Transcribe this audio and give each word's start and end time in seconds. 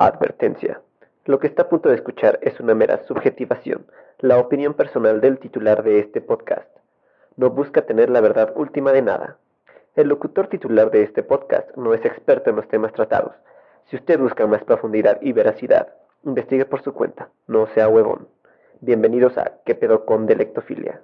Advertencia. 0.00 0.80
Lo 1.26 1.38
que 1.38 1.46
está 1.46 1.64
a 1.64 1.68
punto 1.68 1.90
de 1.90 1.94
escuchar 1.94 2.38
es 2.40 2.58
una 2.58 2.74
mera 2.74 3.04
subjetivación, 3.06 3.84
la 4.18 4.38
opinión 4.38 4.72
personal 4.72 5.20
del 5.20 5.38
titular 5.38 5.82
de 5.82 5.98
este 5.98 6.22
podcast. 6.22 6.70
No 7.36 7.50
busca 7.50 7.82
tener 7.82 8.08
la 8.08 8.22
verdad 8.22 8.50
última 8.56 8.92
de 8.92 9.02
nada. 9.02 9.36
El 9.96 10.08
locutor 10.08 10.46
titular 10.46 10.90
de 10.90 11.02
este 11.02 11.22
podcast 11.22 11.76
no 11.76 11.92
es 11.92 12.02
experto 12.06 12.48
en 12.48 12.56
los 12.56 12.66
temas 12.68 12.94
tratados. 12.94 13.34
Si 13.90 13.96
usted 13.96 14.18
busca 14.18 14.46
más 14.46 14.64
profundidad 14.64 15.18
y 15.20 15.32
veracidad, 15.32 15.88
investigue 16.24 16.64
por 16.64 16.82
su 16.82 16.94
cuenta, 16.94 17.28
no 17.46 17.66
sea 17.74 17.86
huevón. 17.88 18.26
Bienvenidos 18.80 19.36
a 19.36 19.52
¿Qué 19.66 19.74
pedo 19.74 20.06
con 20.06 20.24
Delectofilia? 20.24 21.02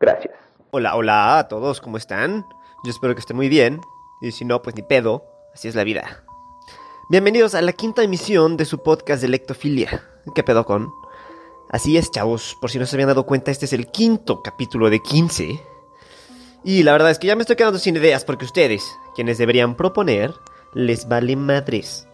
Gracias. 0.00 0.34
Hola, 0.70 0.96
hola 0.96 1.38
a 1.38 1.48
todos, 1.48 1.82
¿cómo 1.82 1.98
están? 1.98 2.46
Yo 2.82 2.90
espero 2.92 3.14
que 3.14 3.20
estén 3.20 3.36
muy 3.36 3.50
bien. 3.50 3.82
Y 4.22 4.30
si 4.30 4.46
no, 4.46 4.62
pues 4.62 4.74
ni 4.74 4.80
pedo, 4.80 5.24
así 5.52 5.68
es 5.68 5.74
la 5.74 5.84
vida. 5.84 6.24
Bienvenidos 7.10 7.54
a 7.54 7.62
la 7.62 7.72
quinta 7.72 8.02
emisión 8.02 8.58
de 8.58 8.66
su 8.66 8.82
podcast 8.82 9.22
de 9.22 9.28
Lectofilia. 9.28 10.04
¿Qué 10.34 10.42
pedo 10.42 10.66
con? 10.66 10.92
Así 11.70 11.96
es, 11.96 12.10
chavos, 12.10 12.54
por 12.60 12.70
si 12.70 12.78
no 12.78 12.84
se 12.84 12.96
habían 12.96 13.08
dado 13.08 13.24
cuenta, 13.24 13.50
este 13.50 13.64
es 13.64 13.72
el 13.72 13.86
quinto 13.86 14.42
capítulo 14.42 14.90
de 14.90 15.00
15. 15.00 15.58
Y 16.64 16.82
la 16.82 16.92
verdad 16.92 17.10
es 17.10 17.18
que 17.18 17.26
ya 17.26 17.34
me 17.34 17.40
estoy 17.40 17.56
quedando 17.56 17.78
sin 17.78 17.96
ideas 17.96 18.26
porque 18.26 18.44
ustedes, 18.44 18.94
quienes 19.14 19.38
deberían 19.38 19.74
proponer, 19.74 20.34
les 20.74 21.08
vale 21.08 21.34
madres. 21.34 22.06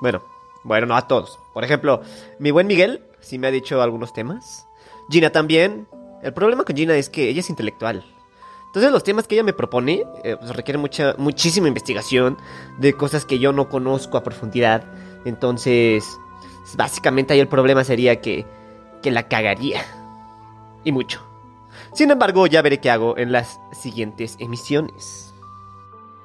Bueno, 0.00 0.22
bueno, 0.62 0.86
no 0.86 0.96
a 0.96 1.08
todos. 1.08 1.40
Por 1.52 1.64
ejemplo, 1.64 2.00
mi 2.38 2.52
buen 2.52 2.68
Miguel 2.68 3.02
sí 3.18 3.40
me 3.40 3.48
ha 3.48 3.50
dicho 3.50 3.82
algunos 3.82 4.12
temas. 4.12 4.68
Gina 5.10 5.30
también. 5.30 5.88
El 6.22 6.32
problema 6.32 6.62
con 6.62 6.76
Gina 6.76 6.94
es 6.94 7.10
que 7.10 7.28
ella 7.28 7.40
es 7.40 7.50
intelectual. 7.50 8.04
Entonces 8.72 8.90
los 8.90 9.04
temas 9.04 9.28
que 9.28 9.34
ella 9.34 9.44
me 9.44 9.52
propone 9.52 10.06
eh, 10.24 10.34
pues, 10.40 10.56
requieren 10.56 10.80
mucha, 10.80 11.14
muchísima 11.18 11.68
investigación 11.68 12.38
de 12.78 12.94
cosas 12.94 13.26
que 13.26 13.38
yo 13.38 13.52
no 13.52 13.68
conozco 13.68 14.16
a 14.16 14.22
profundidad. 14.22 14.82
Entonces, 15.26 16.18
básicamente 16.74 17.34
ahí 17.34 17.40
el 17.40 17.48
problema 17.48 17.84
sería 17.84 18.22
que, 18.22 18.46
que 19.02 19.10
la 19.10 19.28
cagaría. 19.28 19.84
Y 20.84 20.92
mucho. 20.92 21.22
Sin 21.92 22.10
embargo, 22.10 22.46
ya 22.46 22.62
veré 22.62 22.80
qué 22.80 22.88
hago 22.88 23.18
en 23.18 23.30
las 23.30 23.60
siguientes 23.78 24.36
emisiones. 24.38 25.34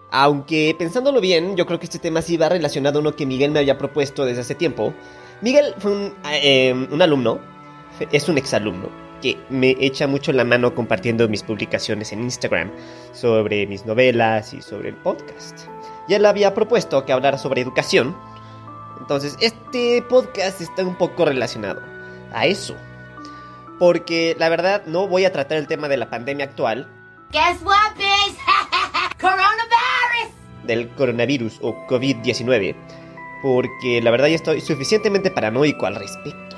Aunque 0.09 0.73
pensándolo 0.79 1.19
bien, 1.19 1.57
yo 1.57 1.65
creo 1.65 1.79
que 1.79 1.85
este 1.87 1.99
tema 1.99 2.21
sí 2.21 2.37
va 2.37 2.47
relacionado 2.47 2.99
a 2.99 3.01
uno 3.01 3.13
que 3.13 3.25
Miguel 3.25 3.51
me 3.51 3.59
había 3.59 3.77
propuesto 3.77 4.23
desde 4.23 4.39
hace 4.39 4.55
tiempo. 4.55 4.93
Miguel 5.41 5.75
fue 5.79 5.91
un, 5.91 6.13
eh, 6.31 6.87
un 6.89 7.01
alumno, 7.01 7.41
es 8.09 8.29
un 8.29 8.37
exalumno, 8.37 8.87
que 9.21 9.37
me 9.49 9.75
echa 9.79 10.07
mucho 10.07 10.31
la 10.31 10.43
mano 10.43 10.73
compartiendo 10.75 11.27
mis 11.27 11.43
publicaciones 11.43 12.11
en 12.11 12.23
Instagram 12.23 12.71
sobre 13.13 13.67
mis 13.67 13.85
novelas 13.85 14.53
y 14.53 14.61
sobre 14.61 14.89
el 14.89 14.95
podcast. 14.95 15.67
Ya 16.07 16.19
le 16.19 16.27
había 16.27 16.53
propuesto 16.53 17.05
que 17.05 17.13
hablara 17.13 17.37
sobre 17.37 17.61
educación. 17.61 18.15
Entonces, 18.99 19.35
este 19.41 20.01
podcast 20.03 20.61
está 20.61 20.83
un 20.83 20.95
poco 20.95 21.25
relacionado 21.25 21.81
a 22.33 22.45
eso. 22.45 22.75
Porque 23.79 24.35
la 24.39 24.49
verdad 24.49 24.83
no 24.85 25.07
voy 25.07 25.25
a 25.25 25.31
tratar 25.31 25.57
el 25.57 25.67
tema 25.67 25.87
de 25.87 25.97
la 25.97 26.09
pandemia 26.09 26.45
actual. 26.45 26.89
Guess 27.31 27.61
what, 27.63 27.95
bitch? 27.97 28.37
Coronavirus. 29.19 30.33
Del 30.63 30.89
coronavirus 30.89 31.59
o 31.61 31.75
COVID-19. 31.87 32.75
Porque 33.43 34.01
la 34.01 34.11
verdad 34.11 34.27
ya 34.27 34.35
estoy 34.35 34.61
suficientemente 34.61 35.29
paranoico 35.29 35.85
al 35.85 35.95
respecto. 35.95 36.57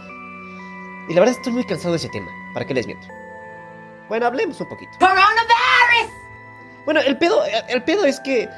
Y 1.09 1.13
la 1.13 1.21
verdad 1.21 1.35
estoy 1.35 1.53
muy 1.53 1.65
cansado 1.65 1.91
de 1.91 1.97
ese 1.97 2.09
tema. 2.09 2.27
¿Para 2.59 2.67
qué 2.67 2.73
les 2.73 2.87
miento? 2.87 3.07
Bueno, 4.09 4.25
hablemos 4.25 4.59
un 4.59 4.67
poquito. 4.67 4.91
Coronavirus. 4.99 6.11
Bueno, 6.83 6.99
el 6.99 7.17
pedo, 7.17 7.41
el 7.69 7.83
pedo 7.85 8.03
es 8.03 8.19
que 8.19 8.49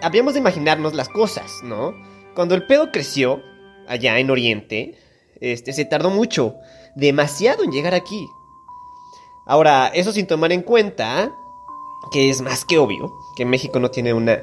habríamos 0.00 0.34
de 0.34 0.38
imaginarnos 0.38 0.94
las 0.94 1.08
cosas, 1.08 1.50
¿no? 1.64 1.92
Cuando 2.36 2.54
el 2.54 2.66
pedo 2.66 2.92
creció 2.92 3.42
allá 3.88 4.16
en 4.20 4.30
Oriente, 4.30 4.96
este 5.40 5.72
se 5.72 5.84
tardó 5.86 6.10
mucho, 6.10 6.54
demasiado 6.94 7.64
en 7.64 7.72
llegar 7.72 7.94
aquí. 7.94 8.28
Ahora, 9.44 9.88
eso 9.88 10.12
sin 10.12 10.28
tomar 10.28 10.52
en 10.52 10.62
cuenta 10.62 11.34
que 12.12 12.30
es 12.30 12.40
más 12.42 12.64
que 12.64 12.78
obvio 12.78 13.12
que 13.34 13.44
México 13.44 13.80
no 13.80 13.90
tiene 13.90 14.12
una 14.12 14.38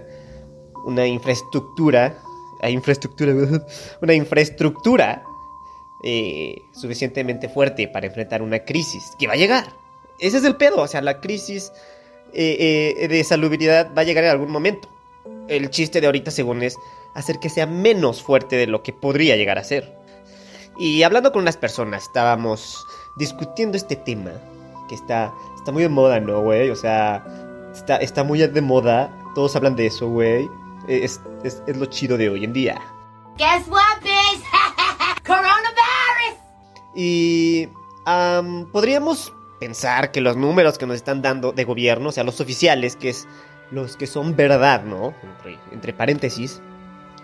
una 0.84 1.08
infraestructura, 1.08 2.18
infraestructura, 2.64 3.34
una 4.02 4.14
infraestructura 4.14 5.24
eh, 6.04 6.64
suficientemente 6.74 7.50
fuerte 7.50 7.88
para 7.88 8.08
enfrentar 8.08 8.42
una 8.42 8.60
crisis 8.60 9.14
que 9.18 9.28
va 9.28 9.34
a 9.34 9.38
llegar. 9.38 9.74
Ese 10.20 10.38
es 10.38 10.44
el 10.44 10.56
pedo, 10.56 10.82
o 10.82 10.88
sea, 10.88 11.02
la 11.02 11.20
crisis 11.22 11.72
eh, 12.34 12.96
eh, 13.00 13.08
de 13.08 13.24
salubridad 13.24 13.92
va 13.96 14.02
a 14.02 14.06
llegar 14.06 14.24
en 14.24 14.32
algún 14.32 14.52
momento. 14.52 14.90
El 15.48 15.70
chiste 15.70 16.02
de 16.02 16.08
ahorita, 16.08 16.32
según 16.32 16.64
es, 16.64 16.76
hacer 17.14 17.40
que 17.40 17.50
sea 17.50 17.66
menos 17.66 18.22
fuerte 18.22 18.56
de 18.56 18.68
lo 18.68 18.84
que 18.84 18.94
podría 18.94 19.36
llegar 19.36 19.58
a 19.58 19.64
ser. 19.64 19.96
Y 20.78 21.04
hablando 21.04 21.32
con 21.32 21.42
unas 21.42 21.58
personas, 21.58 22.04
estábamos 22.04 22.86
discutiendo 23.18 23.78
este 23.78 23.96
tema, 23.96 24.32
que 24.88 24.96
está, 24.96 25.34
está 25.58 25.72
muy 25.72 25.84
de 25.84 25.90
moda, 25.90 26.20
¿no, 26.20 26.42
güey? 26.42 26.70
O 26.70 26.76
sea, 26.76 27.26
está, 27.74 27.98
está 27.98 28.24
muy 28.24 28.40
de 28.40 28.62
moda, 28.62 29.12
todos 29.34 29.56
hablan 29.56 29.76
de 29.76 29.88
eso, 29.88 30.08
güey. 30.08 30.48
Es, 30.88 31.20
es, 31.44 31.62
lo 31.76 31.86
chido 31.88 32.18
de 32.18 32.30
hoy 32.30 32.44
en 32.44 32.54
día. 32.54 32.80
Guess 33.38 33.68
what. 33.68 34.02
Y 36.98 37.70
am, 38.06 38.66
podríamos 38.72 39.32
pensar 39.60 40.12
que 40.12 40.20
los 40.20 40.36
números 40.36 40.80
que 40.80 40.88
nos 40.88 40.96
están 40.96 41.22
dando 41.22 41.52
de 41.52 41.64
gobierno, 41.64 42.10
o 42.10 42.12
sea, 42.12 42.24
los 42.24 42.42
oficiales, 42.42 42.96
que 42.96 43.10
es 43.10 43.28
los 43.70 43.96
que 43.98 44.08
son 44.08 44.36
verdad, 44.36 44.84
¿no? 44.84 45.14
Entre, 45.22 45.60
entre 45.72 45.94
paréntesis, 45.94 46.60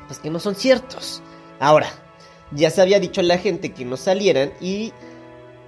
pues 0.06 0.20
que 0.20 0.30
no 0.30 0.40
son 0.40 0.54
ciertos. 0.54 1.24
Ahora, 1.60 1.88
ya 2.52 2.70
se 2.70 2.84
había 2.84 3.00
dicho 3.00 3.22
a 3.22 3.24
la 3.24 3.40
gente 3.40 3.74
que 3.74 3.84
no 3.84 3.98
salieran 3.98 4.54
y 4.62 4.94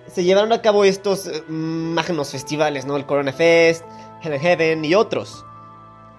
se 0.08 0.24
llevaron 0.24 0.54
a 0.54 0.62
cabo 0.62 0.86
estos 0.86 1.26
eh, 1.26 1.44
magnos 1.48 2.30
festivales, 2.30 2.86
¿no? 2.86 2.98
El 2.98 3.08
Corona 3.08 3.34
Fest, 3.34 3.84
Hell 4.22 4.40
Heaven 4.40 4.86
y 4.86 4.94
otros. 4.94 5.44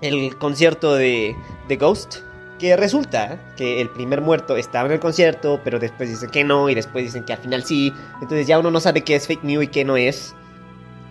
El 0.01 0.37
concierto 0.39 0.97
de, 0.97 1.37
de 1.69 1.77
Ghost, 1.77 2.17
que 2.59 2.77
resulta 2.77 3.39
que 3.57 3.81
el 3.81 3.91
primer 3.91 4.21
muerto 4.21 4.57
estaba 4.57 4.87
en 4.87 4.93
el 4.93 5.01
concierto, 5.01 5.61
pero 5.65 5.79
después 5.79 6.09
dicen 6.09 6.31
que 6.31 6.45
no, 6.45 6.69
y 6.69 6.75
después 6.75 7.05
dicen 7.05 7.25
que 7.25 7.33
al 7.33 7.39
final 7.39 7.65
sí. 7.65 7.93
Entonces 8.15 8.47
ya 8.47 8.59
uno 8.59 8.71
no 8.71 8.81
sabe 8.81 9.03
qué 9.03 9.15
es 9.15 9.27
fake 9.27 9.45
news 9.45 9.65
y 9.65 9.69
qué 9.69 9.85
no 9.85 9.97
es. 9.97 10.35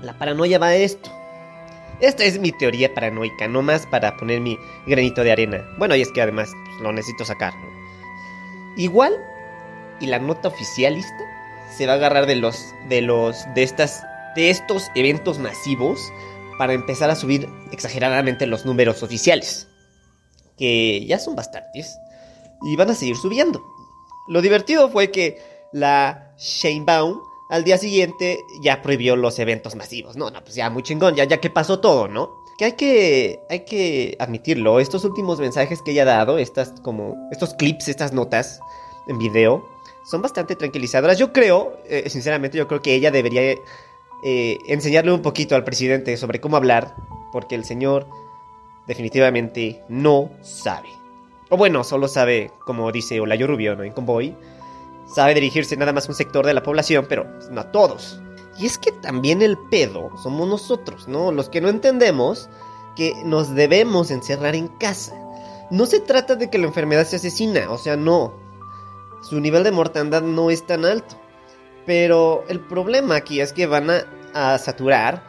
La 0.01 0.13
paranoia 0.13 0.59
va 0.59 0.67
a 0.67 0.75
esto. 0.75 1.09
Esta 2.01 2.25
es 2.25 2.39
mi 2.39 2.51
teoría 2.51 2.93
paranoica, 2.93 3.47
no 3.47 3.61
más 3.61 3.85
para 3.87 4.17
poner 4.17 4.41
mi 4.41 4.57
granito 4.85 5.23
de 5.23 5.31
arena. 5.31 5.65
Bueno, 5.77 5.95
y 5.95 6.01
es 6.01 6.11
que 6.11 6.21
además 6.21 6.51
pues, 6.65 6.81
lo 6.81 6.91
necesito 6.91 7.23
sacar. 7.23 7.53
Igual, 8.77 9.13
y 10.01 10.07
la 10.07 10.19
nota 10.19 10.49
oficialista 10.49 11.23
se 11.75 11.87
va 11.87 11.93
a 11.93 11.95
agarrar 11.95 12.25
de 12.25 12.35
los, 12.35 12.73
de 12.89 13.01
los, 13.01 13.37
de 13.55 13.63
estas, 13.63 14.03
de 14.35 14.49
estos 14.49 14.89
eventos 14.95 15.39
masivos 15.39 16.11
para 16.57 16.73
empezar 16.73 17.09
a 17.09 17.15
subir 17.15 17.47
exageradamente 17.71 18.45
los 18.45 18.65
números 18.65 19.03
oficiales 19.03 19.69
que 20.57 21.05
ya 21.05 21.19
son 21.19 21.35
bastantes, 21.35 21.97
y 22.61 22.75
van 22.75 22.89
a 22.89 22.95
seguir 22.95 23.17
subiendo. 23.17 23.61
Lo 24.27 24.41
divertido 24.41 24.89
fue 24.89 25.11
que 25.11 25.37
la 25.71 26.33
Sheinbaum 26.37 27.21
al 27.49 27.63
día 27.63 27.77
siguiente 27.77 28.39
ya 28.61 28.81
prohibió 28.81 29.15
los 29.15 29.37
eventos 29.39 29.75
masivos. 29.75 30.15
No, 30.15 30.31
no, 30.31 30.43
pues 30.43 30.55
ya 30.55 30.69
muy 30.69 30.83
chingón, 30.83 31.15
ya, 31.15 31.25
ya 31.25 31.39
que 31.39 31.49
pasó 31.49 31.79
todo, 31.79 32.07
¿no? 32.07 32.43
Que 32.57 32.65
hay 32.65 32.71
que, 32.73 33.39
hay 33.49 33.65
que 33.65 34.15
admitirlo, 34.19 34.79
estos 34.79 35.03
últimos 35.03 35.39
mensajes 35.39 35.81
que 35.81 35.91
ella 35.91 36.03
ha 36.03 36.05
dado, 36.05 36.37
estas 36.37 36.73
como, 36.81 37.15
estos 37.31 37.53
clips, 37.53 37.89
estas 37.89 38.13
notas 38.13 38.61
en 39.07 39.17
video, 39.17 39.63
son 40.09 40.21
bastante 40.21 40.55
tranquilizadoras. 40.55 41.17
Yo 41.17 41.33
creo, 41.33 41.77
eh, 41.89 42.09
sinceramente, 42.09 42.57
yo 42.57 42.67
creo 42.67 42.81
que 42.81 42.95
ella 42.95 43.11
debería 43.11 43.41
eh, 44.23 44.57
enseñarle 44.67 45.11
un 45.11 45.21
poquito 45.21 45.55
al 45.55 45.63
presidente 45.63 46.15
sobre 46.17 46.39
cómo 46.39 46.55
hablar, 46.57 46.95
porque 47.31 47.55
el 47.55 47.65
señor 47.65 48.07
definitivamente 48.87 49.83
no 49.89 50.29
sabe. 50.41 50.89
O 51.49 51.57
bueno, 51.57 51.83
solo 51.83 52.07
sabe, 52.07 52.51
como 52.65 52.91
dice 52.91 53.19
Olayo 53.19 53.47
Rubio 53.47 53.75
¿no? 53.75 53.83
en 53.83 53.93
Convoy, 53.93 54.35
sabe 55.13 55.33
dirigirse 55.33 55.77
nada 55.77 55.93
más 55.93 56.07
a 56.07 56.11
un 56.11 56.15
sector 56.15 56.45
de 56.45 56.53
la 56.53 56.63
población, 56.63 57.05
pero 57.07 57.25
no 57.51 57.61
a 57.61 57.71
todos. 57.71 58.19
Y 58.57 58.65
es 58.65 58.77
que 58.77 58.91
también 58.91 59.41
el 59.41 59.57
pedo 59.69 60.09
somos 60.23 60.47
nosotros, 60.47 61.07
¿no? 61.07 61.31
Los 61.31 61.49
que 61.49 61.61
no 61.61 61.69
entendemos 61.69 62.49
que 62.95 63.13
nos 63.25 63.53
debemos 63.53 64.09
encerrar 64.11 64.55
en 64.55 64.69
casa. 64.69 65.13
No 65.69 65.85
se 65.85 65.99
trata 65.99 66.35
de 66.35 66.49
que 66.49 66.57
la 66.57 66.67
enfermedad 66.67 67.05
se 67.05 67.17
asesina, 67.17 67.69
o 67.69 67.77
sea, 67.77 67.97
no. 67.97 68.33
Su 69.21 69.39
nivel 69.39 69.63
de 69.63 69.71
mortandad 69.71 70.21
no 70.21 70.49
es 70.49 70.65
tan 70.65 70.85
alto. 70.85 71.15
Pero 71.85 72.43
el 72.47 72.61
problema 72.61 73.15
aquí 73.15 73.41
es 73.41 73.51
que 73.51 73.67
van 73.67 73.89
a, 73.89 74.05
a 74.33 74.57
saturar 74.57 75.23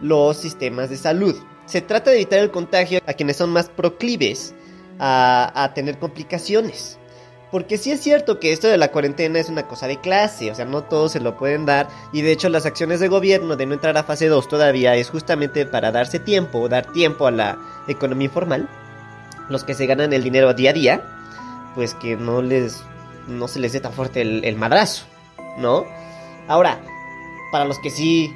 los 0.00 0.36
sistemas 0.36 0.90
de 0.90 0.96
salud. 0.96 1.36
Se 1.66 1.80
trata 1.80 2.10
de 2.10 2.16
evitar 2.16 2.40
el 2.40 2.50
contagio 2.50 3.00
a 3.06 3.12
quienes 3.14 3.36
son 3.36 3.50
más 3.50 3.68
proclives 3.68 4.54
a, 4.98 5.72
tener 5.74 5.98
complicaciones. 5.98 6.98
Porque 7.50 7.76
sí 7.76 7.90
es 7.90 8.00
cierto 8.00 8.40
que 8.40 8.52
esto 8.52 8.68
de 8.68 8.78
la 8.78 8.90
cuarentena 8.90 9.38
es 9.38 9.50
una 9.50 9.68
cosa 9.68 9.86
de 9.86 10.00
clase, 10.00 10.50
o 10.50 10.54
sea, 10.54 10.64
no 10.64 10.84
todos 10.84 11.12
se 11.12 11.20
lo 11.20 11.36
pueden 11.36 11.66
dar. 11.66 11.88
Y 12.12 12.22
de 12.22 12.32
hecho 12.32 12.48
las 12.48 12.64
acciones 12.64 12.98
de 13.00 13.08
gobierno 13.08 13.56
de 13.56 13.66
no 13.66 13.74
entrar 13.74 13.96
a 13.98 14.04
fase 14.04 14.28
2 14.28 14.48
todavía 14.48 14.96
es 14.96 15.10
justamente 15.10 15.66
para 15.66 15.92
darse 15.92 16.18
tiempo, 16.18 16.68
dar 16.68 16.90
tiempo 16.92 17.26
a 17.26 17.30
la 17.30 17.58
economía 17.88 18.26
informal, 18.26 18.68
los 19.50 19.64
que 19.64 19.74
se 19.74 19.86
ganan 19.86 20.14
el 20.14 20.22
dinero 20.22 20.54
día 20.54 20.70
a 20.70 20.72
día, 20.72 21.04
pues 21.74 21.94
que 21.94 22.16
no 22.16 22.40
les 22.40 22.82
no 23.28 23.48
se 23.48 23.60
les 23.60 23.72
dé 23.72 23.80
tan 23.80 23.92
fuerte 23.92 24.22
el 24.22 24.56
madrazo, 24.56 25.04
¿no? 25.58 25.84
Ahora, 26.48 26.80
para 27.52 27.66
los 27.66 27.78
que 27.78 27.90
sí 27.90 28.34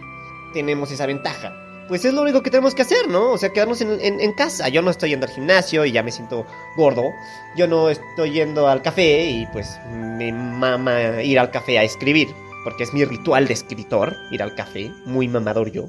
tenemos 0.53 0.91
esa 0.93 1.07
ventaja, 1.07 1.53
pues 1.89 2.05
es 2.05 2.13
lo 2.13 2.23
único 2.23 2.43
que 2.43 2.51
tenemos 2.51 2.75
que 2.75 2.83
hacer, 2.83 3.09
¿no? 3.09 3.33
O 3.33 3.39
sea, 3.39 3.53
quedarnos 3.53 3.81
en, 3.81 4.33
casa. 4.33 4.69
Yo 4.69 4.83
no 4.83 4.91
estoy 4.91 5.11
yendo 5.11 5.27
al 5.27 5.33
gimnasio 5.33 5.85
y 5.85 5.93
ya 5.93 6.03
me 6.03 6.13
siento 6.13 6.47
gordo. 6.77 7.11
Yo 7.57 7.67
no 7.67 7.89
estoy 7.91 8.33
yendo 8.33 8.69
al 8.69 8.83
café 8.83 9.25
y 9.27 9.47
pues 9.53 9.79
me 9.91 10.33
mama 10.33 11.23
ir 11.23 11.39
al 11.39 11.51
café 11.51 11.79
a 11.79 11.85
escribir. 11.85 12.29
Porque 12.65 12.83
es 12.83 12.93
mi 12.93 13.05
ritual 13.05 13.47
de 13.47 13.55
escritor, 13.55 14.15
ir 14.33 14.43
al 14.43 14.55
café. 14.55 14.91
Muy 15.05 15.29
mamador 15.29 15.71
yo. 15.71 15.89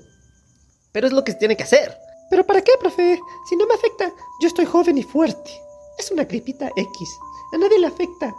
Pero 0.91 1.07
es 1.07 1.13
lo 1.13 1.23
que 1.23 1.31
se 1.31 1.39
tiene 1.39 1.57
que 1.57 1.63
hacer. 1.63 1.97
¿Pero 2.29 2.45
para 2.45 2.61
qué, 2.61 2.73
profe? 2.79 3.19
Si 3.49 3.55
no 3.55 3.65
me 3.65 3.73
afecta, 3.73 4.11
yo 4.41 4.47
estoy 4.47 4.65
joven 4.65 4.97
y 4.97 5.03
fuerte. 5.03 5.51
Es 5.97 6.11
una 6.11 6.25
gripita 6.25 6.69
X. 6.75 7.09
A 7.53 7.57
nadie 7.57 7.79
le 7.79 7.87
afecta. 7.87 8.35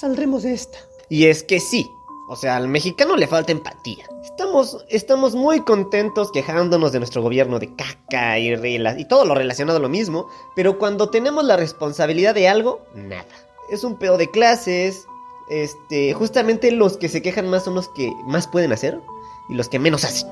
Saldremos 0.00 0.42
de 0.42 0.54
esta. 0.54 0.78
Y 1.08 1.26
es 1.26 1.42
que 1.42 1.60
sí. 1.60 1.90
O 2.26 2.36
sea, 2.36 2.56
al 2.56 2.68
mexicano 2.68 3.16
le 3.16 3.26
falta 3.26 3.52
empatía. 3.52 4.06
Estamos, 4.22 4.84
estamos 4.88 5.34
muy 5.34 5.60
contentos 5.60 6.32
quejándonos 6.32 6.92
de 6.92 6.98
nuestro 6.98 7.20
gobierno 7.22 7.58
de 7.58 7.74
caca 7.74 8.38
y, 8.38 8.52
y 8.52 9.04
todo 9.04 9.26
lo 9.26 9.34
relacionado 9.34 9.78
a 9.78 9.82
lo 9.82 9.90
mismo, 9.90 10.28
pero 10.56 10.78
cuando 10.78 11.10
tenemos 11.10 11.44
la 11.44 11.56
responsabilidad 11.56 12.34
de 12.34 12.48
algo, 12.48 12.80
nada. 12.94 13.26
Es 13.70 13.84
un 13.84 13.98
pedo 13.98 14.16
de 14.16 14.30
clases. 14.30 15.06
Este, 15.50 16.14
justamente 16.14 16.70
los 16.72 16.96
que 16.96 17.10
se 17.10 17.20
quejan 17.20 17.50
más 17.50 17.64
son 17.64 17.74
los 17.74 17.88
que 17.90 18.10
más 18.26 18.48
pueden 18.48 18.72
hacer 18.72 18.98
y 19.50 19.54
los 19.54 19.68
que 19.68 19.78
menos 19.78 20.04
hacen. 20.04 20.28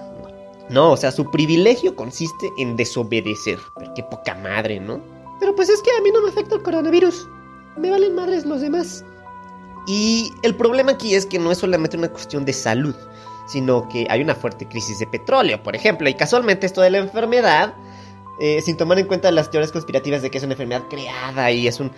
No, 0.70 0.92
o 0.92 0.96
sea, 0.96 1.12
su 1.12 1.30
privilegio 1.30 1.94
consiste 1.94 2.50
en 2.56 2.76
desobedecer. 2.76 3.58
Pero 3.76 3.92
qué 3.94 4.02
poca 4.04 4.34
madre, 4.36 4.80
¿no? 4.80 5.00
Pero 5.38 5.54
pues 5.54 5.68
es 5.68 5.82
que 5.82 5.90
a 5.90 6.00
mí 6.00 6.10
no 6.10 6.22
me 6.22 6.30
afecta 6.30 6.54
el 6.54 6.62
coronavirus. 6.62 7.28
Me 7.76 7.90
valen 7.90 8.14
madres 8.14 8.46
los 8.46 8.62
demás. 8.62 9.04
Y 9.86 10.32
el 10.42 10.54
problema 10.54 10.92
aquí 10.92 11.14
es 11.14 11.26
que 11.26 11.38
no 11.38 11.50
es 11.50 11.58
solamente 11.58 11.96
una 11.96 12.08
cuestión 12.08 12.44
de 12.44 12.52
salud, 12.52 12.94
sino 13.48 13.88
que 13.88 14.06
hay 14.08 14.22
una 14.22 14.34
fuerte 14.34 14.66
crisis 14.68 14.98
de 15.00 15.06
petróleo, 15.06 15.62
por 15.62 15.74
ejemplo, 15.74 16.08
y 16.08 16.14
casualmente 16.14 16.66
esto 16.66 16.80
de 16.80 16.90
la 16.90 16.98
enfermedad, 16.98 17.74
eh, 18.40 18.60
sin 18.62 18.76
tomar 18.76 18.98
en 18.98 19.06
cuenta 19.06 19.30
las 19.32 19.50
teorías 19.50 19.72
conspirativas 19.72 20.22
de 20.22 20.30
que 20.30 20.38
es 20.38 20.44
una 20.44 20.52
enfermedad 20.54 20.82
creada 20.88 21.50
y 21.50 21.66
es 21.66 21.80
un, 21.80 21.90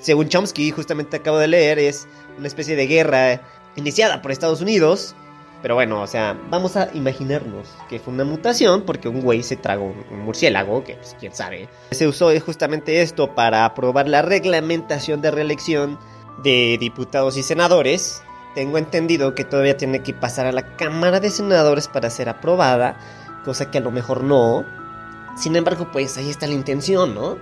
según 0.00 0.28
Chomsky, 0.28 0.70
justamente 0.70 1.16
acabo 1.16 1.38
de 1.38 1.48
leer, 1.48 1.78
es 1.78 2.06
una 2.38 2.46
especie 2.46 2.76
de 2.76 2.86
guerra 2.86 3.42
iniciada 3.76 4.22
por 4.22 4.30
Estados 4.30 4.60
Unidos. 4.60 5.14
Pero 5.62 5.76
bueno, 5.76 6.02
o 6.02 6.06
sea, 6.06 6.38
vamos 6.50 6.76
a 6.76 6.90
imaginarnos 6.92 7.66
que 7.88 7.98
fue 7.98 8.12
una 8.12 8.24
mutación 8.24 8.82
porque 8.82 9.08
un 9.08 9.22
güey 9.22 9.42
se 9.42 9.56
tragó 9.56 9.86
un- 10.10 10.20
murciélago, 10.20 10.84
que 10.84 10.94
pues 10.96 11.16
quién 11.18 11.34
sabe. 11.34 11.70
Se 11.90 12.06
usó 12.06 12.28
justamente 12.40 13.00
esto 13.00 13.34
para 13.34 13.64
aprobar 13.64 14.06
la 14.06 14.20
reglamentación 14.20 15.22
de 15.22 15.30
reelección 15.30 15.98
de 16.42 16.76
diputados 16.78 17.36
y 17.36 17.42
senadores. 17.42 18.22
Tengo 18.54 18.78
entendido 18.78 19.34
que 19.34 19.44
todavía 19.44 19.76
tiene 19.76 20.02
que 20.02 20.14
pasar 20.14 20.46
a 20.46 20.52
la 20.52 20.76
Cámara 20.76 21.20
de 21.20 21.30
Senadores 21.30 21.88
para 21.88 22.10
ser 22.10 22.28
aprobada, 22.28 22.96
cosa 23.44 23.70
que 23.70 23.78
a 23.78 23.80
lo 23.80 23.90
mejor 23.90 24.22
no. 24.22 24.64
Sin 25.36 25.56
embargo, 25.56 25.88
pues 25.92 26.16
ahí 26.16 26.30
está 26.30 26.46
la 26.46 26.54
intención, 26.54 27.14
¿no? 27.14 27.36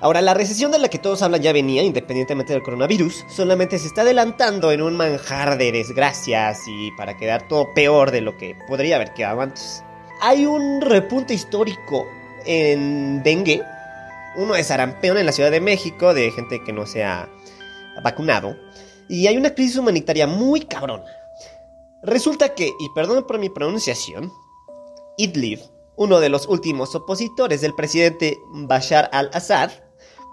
Ahora, 0.00 0.20
la 0.20 0.34
recesión 0.34 0.70
de 0.72 0.78
la 0.78 0.88
que 0.88 0.98
todos 0.98 1.22
hablan 1.22 1.40
ya 1.40 1.52
venía, 1.52 1.82
independientemente 1.82 2.52
del 2.52 2.62
coronavirus, 2.62 3.24
solamente 3.28 3.78
se 3.78 3.86
está 3.86 4.02
adelantando 4.02 4.70
en 4.70 4.82
un 4.82 4.96
manjar 4.96 5.56
de 5.56 5.72
desgracias 5.72 6.58
y 6.66 6.90
para 6.92 7.16
quedar 7.16 7.48
todo 7.48 7.72
peor 7.72 8.10
de 8.10 8.20
lo 8.20 8.36
que 8.36 8.56
podría 8.68 8.96
haber 8.96 9.14
quedado 9.14 9.40
antes. 9.40 9.82
Hay 10.20 10.44
un 10.44 10.82
repunte 10.82 11.32
histórico 11.32 12.06
en 12.44 13.22
dengue, 13.22 13.62
uno 14.36 14.54
de 14.54 14.64
sarampión 14.64 15.16
en 15.16 15.24
la 15.24 15.32
Ciudad 15.32 15.50
de 15.50 15.60
México, 15.60 16.12
de 16.12 16.30
gente 16.30 16.62
que 16.62 16.72
no 16.74 16.84
se 16.84 17.02
ha 17.02 17.28
vacunado, 18.02 18.56
y 19.08 19.26
hay 19.26 19.36
una 19.36 19.54
crisis 19.54 19.76
humanitaria 19.76 20.26
muy 20.26 20.62
cabrona. 20.62 21.04
Resulta 22.02 22.54
que, 22.54 22.66
y 22.66 22.88
perdón 22.94 23.24
por 23.26 23.38
mi 23.38 23.48
pronunciación, 23.48 24.32
Idlib, 25.16 25.60
uno 25.96 26.20
de 26.20 26.28
los 26.28 26.46
últimos 26.46 26.94
opositores 26.94 27.60
del 27.60 27.74
presidente 27.74 28.38
Bashar 28.52 29.08
al-Assad, 29.12 29.70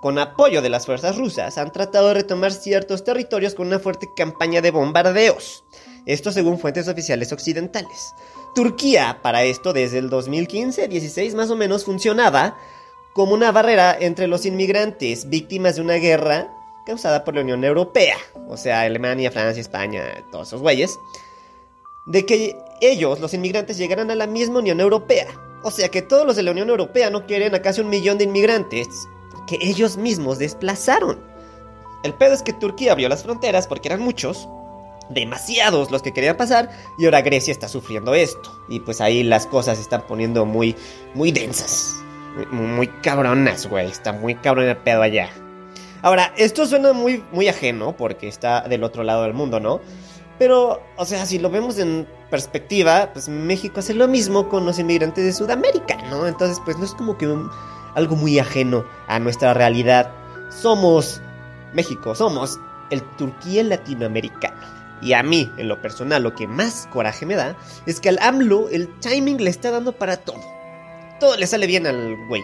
con 0.02 0.20
apoyo 0.20 0.62
de 0.62 0.70
las 0.70 0.86
fuerzas 0.86 1.18
rusas, 1.18 1.58
han 1.58 1.72
tratado 1.72 2.10
de 2.10 2.16
retomar 2.16 2.52
ciertos 2.52 3.06
territorios 3.06 3.56
con 3.56 3.68
una 3.68 3.80
fuerte 3.80 4.10
campaña 4.18 4.60
de 4.60 4.72
bombardeos. 4.72 5.64
Esto 6.06 6.34
según 6.34 6.60
fuentes 6.60 6.90
oficiales 6.90 7.32
occidentales. 7.32 8.14
Turquía, 8.54 9.20
para 9.24 9.44
esto, 9.44 9.72
desde 9.72 10.00
el 10.00 10.10
2015-16 10.10 11.34
más 11.36 11.50
o 11.50 11.56
menos, 11.56 11.86
funcionaba 11.86 12.58
como 13.14 13.34
una 13.34 13.54
barrera 13.54 13.96
entre 13.98 14.28
los 14.28 14.46
inmigrantes 14.46 15.30
víctimas 15.30 15.78
de 15.78 15.82
una 15.82 15.96
guerra 15.96 16.54
causada 16.86 17.24
por 17.24 17.36
la 17.36 17.42
Unión 17.42 17.64
Europea, 17.64 18.18
o 18.48 18.58
sea, 18.58 18.82
Alemania, 18.82 19.32
Francia, 19.32 19.62
España, 19.62 20.04
todos 20.32 20.48
esos 20.48 20.62
güeyes, 20.62 21.00
de 22.06 22.26
que 22.26 22.58
ellos, 22.82 23.20
los 23.20 23.34
inmigrantes, 23.34 23.78
llegaran 23.78 24.12
a 24.12 24.16
la 24.16 24.28
misma 24.28 24.60
Unión 24.60 24.80
Europea. 24.80 25.28
O 25.64 25.72
sea 25.72 25.90
que 25.90 26.02
todos 26.02 26.26
los 26.26 26.36
de 26.36 26.44
la 26.44 26.52
Unión 26.52 26.70
Europea 26.70 27.10
no 27.10 27.26
quieren 27.26 27.56
a 27.56 27.62
casi 27.62 27.80
un 27.80 27.90
millón 27.90 28.18
de 28.18 28.26
inmigrantes 28.26 29.08
que 29.48 29.58
ellos 29.62 29.96
mismos 29.98 30.40
desplazaron. 30.40 31.24
El 32.04 32.14
pedo 32.14 32.34
es 32.34 32.44
que 32.44 32.52
Turquía 32.52 32.92
abrió 32.92 33.08
las 33.08 33.24
fronteras 33.24 33.68
porque 33.68 33.88
eran 33.88 34.02
muchos, 34.02 34.50
demasiados 35.10 35.92
los 35.92 36.02
que 36.02 36.14
querían 36.14 36.36
pasar, 36.36 36.70
y 36.98 37.06
ahora 37.06 37.22
Grecia 37.22 37.54
está 37.54 37.70
sufriendo 37.70 38.14
esto. 38.14 38.52
Y 38.68 38.82
pues 38.82 39.00
ahí 39.00 39.24
las 39.24 39.48
cosas 39.48 39.78
se 39.78 39.84
están 39.84 40.06
poniendo 40.06 40.46
muy, 40.46 40.76
muy 41.14 41.32
densas. 41.32 41.96
Muy, 42.52 42.68
muy 42.68 42.88
cabronas, 42.88 43.68
güey. 43.68 43.88
Está 43.88 44.12
muy 44.12 44.36
cabrón 44.36 44.66
el 44.66 44.78
pedo 44.78 45.02
allá. 45.02 45.30
Ahora, 46.04 46.34
esto 46.36 46.66
suena 46.66 46.92
muy, 46.92 47.24
muy 47.32 47.48
ajeno 47.48 47.96
porque 47.96 48.28
está 48.28 48.62
del 48.68 48.84
otro 48.84 49.04
lado 49.04 49.24
del 49.24 49.34
mundo, 49.34 49.62
¿no? 49.62 49.80
Pero, 50.38 50.84
o 50.98 51.06
sea, 51.06 51.26
si 51.26 51.40
lo 51.40 51.50
vemos 51.50 51.80
en 51.80 52.06
perspectiva, 52.30 53.12
pues 53.14 53.30
México 53.30 53.80
hace 53.80 53.94
lo 53.94 54.10
mismo 54.10 54.50
con 54.50 54.66
los 54.66 54.80
inmigrantes 54.80 55.24
de 55.24 55.32
Sudamérica, 55.32 55.96
¿no? 56.10 56.28
Entonces, 56.28 56.60
pues 56.66 56.78
no 56.78 56.84
es 56.84 56.94
como 56.94 57.18
que 57.18 57.34
algo 57.96 58.18
muy 58.18 58.38
ajeno 58.38 58.84
a 59.08 59.18
nuestra 59.20 59.54
realidad. 59.54 60.12
Somos 60.50 61.22
México, 61.74 62.16
somos 62.16 62.60
el 62.90 63.02
Turquía 63.16 63.64
latinoamericano. 63.64 64.60
Y 65.02 65.14
a 65.14 65.24
mí, 65.24 65.50
en 65.58 65.70
lo 65.70 65.82
personal, 65.82 66.24
lo 66.24 66.36
que 66.36 66.48
más 66.48 66.86
coraje 66.92 67.26
me 67.26 67.36
da 67.36 67.56
es 67.86 68.02
que 68.02 68.10
al 68.10 68.20
AMLO 68.20 68.68
el 68.70 68.90
timing 69.00 69.42
le 69.42 69.50
está 69.50 69.72
dando 69.72 69.94
para 69.94 70.18
todo. 70.18 70.42
Todo 71.22 71.38
le 71.38 71.48
sale 71.48 71.66
bien 71.66 71.88
al 71.88 72.18
güey. 72.28 72.42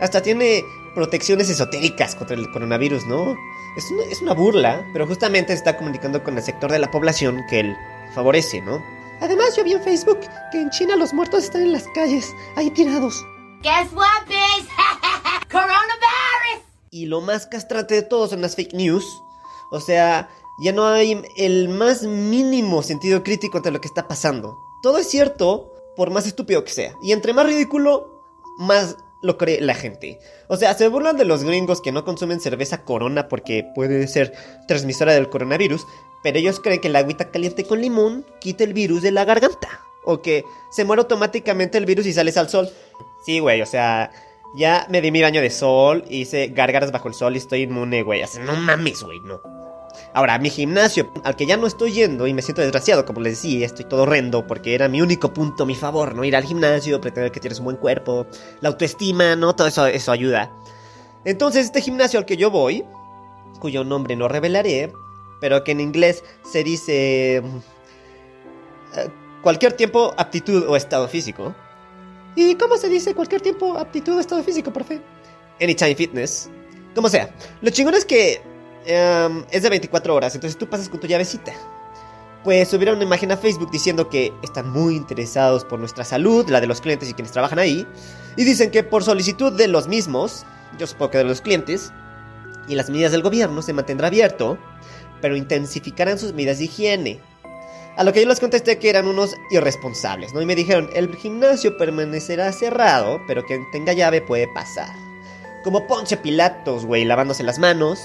Hasta 0.00 0.22
tiene 0.22 0.64
protecciones 0.94 1.50
esotéricas 1.50 2.14
contra 2.14 2.36
el 2.36 2.50
coronavirus, 2.50 3.06
¿no? 3.06 3.36
Es 3.76 3.90
una, 3.90 4.04
es 4.04 4.22
una 4.22 4.34
burla, 4.34 4.86
pero 4.92 5.06
justamente 5.06 5.52
se 5.52 5.58
está 5.58 5.76
comunicando 5.76 6.22
con 6.22 6.36
el 6.36 6.42
sector 6.42 6.70
de 6.70 6.78
la 6.78 6.90
población 6.90 7.42
que 7.48 7.60
él 7.60 7.76
favorece, 8.14 8.60
¿no? 8.60 8.82
Además, 9.20 9.56
yo 9.56 9.64
vi 9.64 9.72
en 9.72 9.82
Facebook 9.82 10.20
que 10.52 10.60
en 10.60 10.70
China 10.70 10.96
los 10.96 11.12
muertos 11.12 11.44
están 11.44 11.62
en 11.62 11.72
las 11.72 11.86
calles, 11.94 12.34
ahí 12.56 12.70
tirados. 12.70 13.24
Guess 13.62 13.92
what, 13.94 14.26
bitch? 14.28 14.68
Coronavirus! 15.50 16.64
Y 16.90 17.06
lo 17.06 17.20
más 17.20 17.46
castrante 17.46 17.94
de 17.94 18.02
todo 18.02 18.28
son 18.28 18.40
las 18.40 18.54
fake 18.54 18.74
news. 18.74 19.04
O 19.70 19.80
sea, 19.80 20.28
ya 20.58 20.72
no 20.72 20.86
hay 20.86 21.20
el 21.36 21.68
más 21.68 22.02
mínimo 22.02 22.82
sentido 22.82 23.22
crítico 23.22 23.56
ante 23.56 23.70
lo 23.70 23.80
que 23.80 23.88
está 23.88 24.06
pasando. 24.06 24.58
Todo 24.82 24.98
es 24.98 25.08
cierto, 25.08 25.72
por 25.96 26.10
más 26.10 26.26
estúpido 26.26 26.62
que 26.62 26.72
sea. 26.72 26.94
Y 27.02 27.12
entre 27.12 27.32
más 27.32 27.46
ridículo, 27.46 28.22
más 28.58 28.96
lo 29.24 29.38
cree 29.38 29.60
la 29.60 29.74
gente. 29.74 30.20
O 30.48 30.56
sea, 30.56 30.74
se 30.74 30.86
burlan 30.88 31.16
de 31.16 31.24
los 31.24 31.42
gringos 31.42 31.80
que 31.80 31.92
no 31.92 32.04
consumen 32.04 32.40
cerveza 32.40 32.84
corona 32.84 33.28
porque 33.28 33.66
puede 33.74 34.06
ser 34.06 34.32
transmisora 34.68 35.14
del 35.14 35.30
coronavirus. 35.30 35.86
Pero 36.22 36.38
ellos 36.38 36.60
creen 36.60 36.80
que 36.80 36.88
la 36.88 37.00
agüita 37.00 37.30
caliente 37.30 37.64
con 37.64 37.80
limón 37.80 38.24
quita 38.40 38.64
el 38.64 38.74
virus 38.74 39.02
de 39.02 39.12
la 39.12 39.24
garganta. 39.24 39.80
O 40.04 40.20
que 40.20 40.44
se 40.70 40.84
muere 40.84 41.00
automáticamente 41.00 41.78
el 41.78 41.86
virus 41.86 42.06
y 42.06 42.12
sales 42.12 42.36
al 42.36 42.50
sol. 42.50 42.70
Sí, 43.24 43.38
güey, 43.38 43.62
o 43.62 43.66
sea, 43.66 44.10
ya 44.54 44.86
me 44.90 45.00
di 45.00 45.10
mi 45.10 45.22
baño 45.22 45.40
de 45.40 45.50
sol, 45.50 46.04
hice 46.08 46.48
gárgaras 46.48 46.92
bajo 46.92 47.08
el 47.08 47.14
sol 47.14 47.34
y 47.34 47.38
estoy 47.38 47.62
inmune, 47.62 48.02
güey. 48.02 48.22
O 48.22 48.40
no 48.40 48.54
mames, 48.56 49.02
güey, 49.02 49.20
no. 49.20 49.40
Ahora, 50.12 50.38
mi 50.38 50.50
gimnasio, 50.50 51.12
al 51.24 51.36
que 51.36 51.46
ya 51.46 51.56
no 51.56 51.66
estoy 51.66 51.92
yendo 51.92 52.26
y 52.26 52.34
me 52.34 52.42
siento 52.42 52.62
desgraciado, 52.62 53.04
como 53.04 53.20
les 53.20 53.42
decía, 53.42 53.66
estoy 53.66 53.84
todo 53.84 54.02
horrendo 54.02 54.46
porque 54.46 54.74
era 54.74 54.88
mi 54.88 55.02
único 55.02 55.32
punto 55.32 55.66
mi 55.66 55.74
favor, 55.74 56.14
¿no? 56.14 56.24
Ir 56.24 56.36
al 56.36 56.44
gimnasio, 56.44 57.00
pretender 57.00 57.32
que 57.32 57.40
tienes 57.40 57.58
un 57.58 57.66
buen 57.66 57.76
cuerpo, 57.76 58.26
la 58.60 58.68
autoestima, 58.68 59.36
¿no? 59.36 59.54
Todo 59.54 59.68
eso, 59.68 59.86
eso 59.86 60.12
ayuda. 60.12 60.50
Entonces, 61.24 61.66
este 61.66 61.80
gimnasio 61.80 62.18
al 62.18 62.26
que 62.26 62.36
yo 62.36 62.50
voy, 62.50 62.84
cuyo 63.60 63.84
nombre 63.84 64.16
no 64.16 64.28
revelaré, 64.28 64.92
pero 65.40 65.64
que 65.64 65.72
en 65.72 65.80
inglés 65.80 66.22
se 66.44 66.64
dice... 66.64 67.36
eh, 67.36 67.42
cualquier 69.42 69.74
tiempo, 69.74 70.14
aptitud 70.16 70.64
o 70.68 70.76
estado 70.76 71.08
físico. 71.08 71.54
¿Y 72.36 72.54
cómo 72.56 72.76
se 72.76 72.88
dice 72.88 73.14
cualquier 73.14 73.40
tiempo 73.40 73.78
aptitud 73.78 74.16
o 74.16 74.20
estado 74.20 74.42
físico, 74.42 74.72
profe? 74.72 75.00
Anytime 75.60 75.94
Fitness. 75.94 76.50
Como 76.94 77.08
sea. 77.08 77.32
Lo 77.60 77.70
chingón 77.70 77.94
es 77.94 78.04
que 78.04 78.40
em, 78.86 79.44
es 79.50 79.62
de 79.62 79.70
24 79.70 80.14
horas, 80.14 80.34
entonces 80.34 80.58
tú 80.58 80.68
pasas 80.68 80.88
con 80.88 81.00
tu 81.00 81.06
llavecita. 81.06 81.52
Pues 82.42 82.68
subieron 82.68 82.96
una 82.96 83.04
imagen 83.04 83.32
a 83.32 83.36
Facebook 83.38 83.70
diciendo 83.70 84.10
que 84.10 84.32
están 84.42 84.68
muy 84.70 84.96
interesados 84.96 85.64
por 85.64 85.78
nuestra 85.78 86.04
salud, 86.04 86.48
la 86.50 86.60
de 86.60 86.66
los 86.66 86.80
clientes 86.80 87.08
y 87.08 87.14
quienes 87.14 87.32
trabajan 87.32 87.58
ahí. 87.58 87.86
Y 88.36 88.44
dicen 88.44 88.70
que 88.70 88.82
por 88.82 89.02
solicitud 89.02 89.52
de 89.52 89.66
los 89.68 89.88
mismos, 89.88 90.44
yo 90.78 90.86
supongo 90.86 91.12
que 91.12 91.18
de 91.18 91.24
los 91.24 91.40
clientes, 91.40 91.92
y 92.68 92.74
las 92.74 92.90
medidas 92.90 93.12
del 93.12 93.22
gobierno 93.22 93.62
se 93.62 93.72
mantendrá 93.72 94.08
abierto, 94.08 94.58
pero 95.20 95.36
intensificarán 95.36 96.18
sus 96.18 96.32
medidas 96.32 96.58
de 96.58 96.64
higiene. 96.64 97.20
A 97.96 98.02
lo 98.02 98.12
que 98.12 98.20
yo 98.20 98.28
les 98.28 98.40
contesté 98.40 98.78
que 98.78 98.90
eran 98.90 99.06
unos 99.06 99.36
irresponsables, 99.50 100.34
¿no? 100.34 100.42
Y 100.42 100.46
me 100.46 100.56
dijeron, 100.56 100.90
el 100.94 101.14
gimnasio 101.14 101.76
permanecerá 101.78 102.52
cerrado, 102.52 103.20
pero 103.28 103.44
quien 103.44 103.64
tenga 103.70 103.92
llave 103.92 104.20
puede 104.20 104.48
pasar. 104.48 104.92
Como 105.62 105.86
Ponce 105.86 106.16
Pilatos, 106.16 106.84
güey, 106.84 107.04
lavándose 107.04 107.44
las 107.44 107.58
manos. 107.58 108.00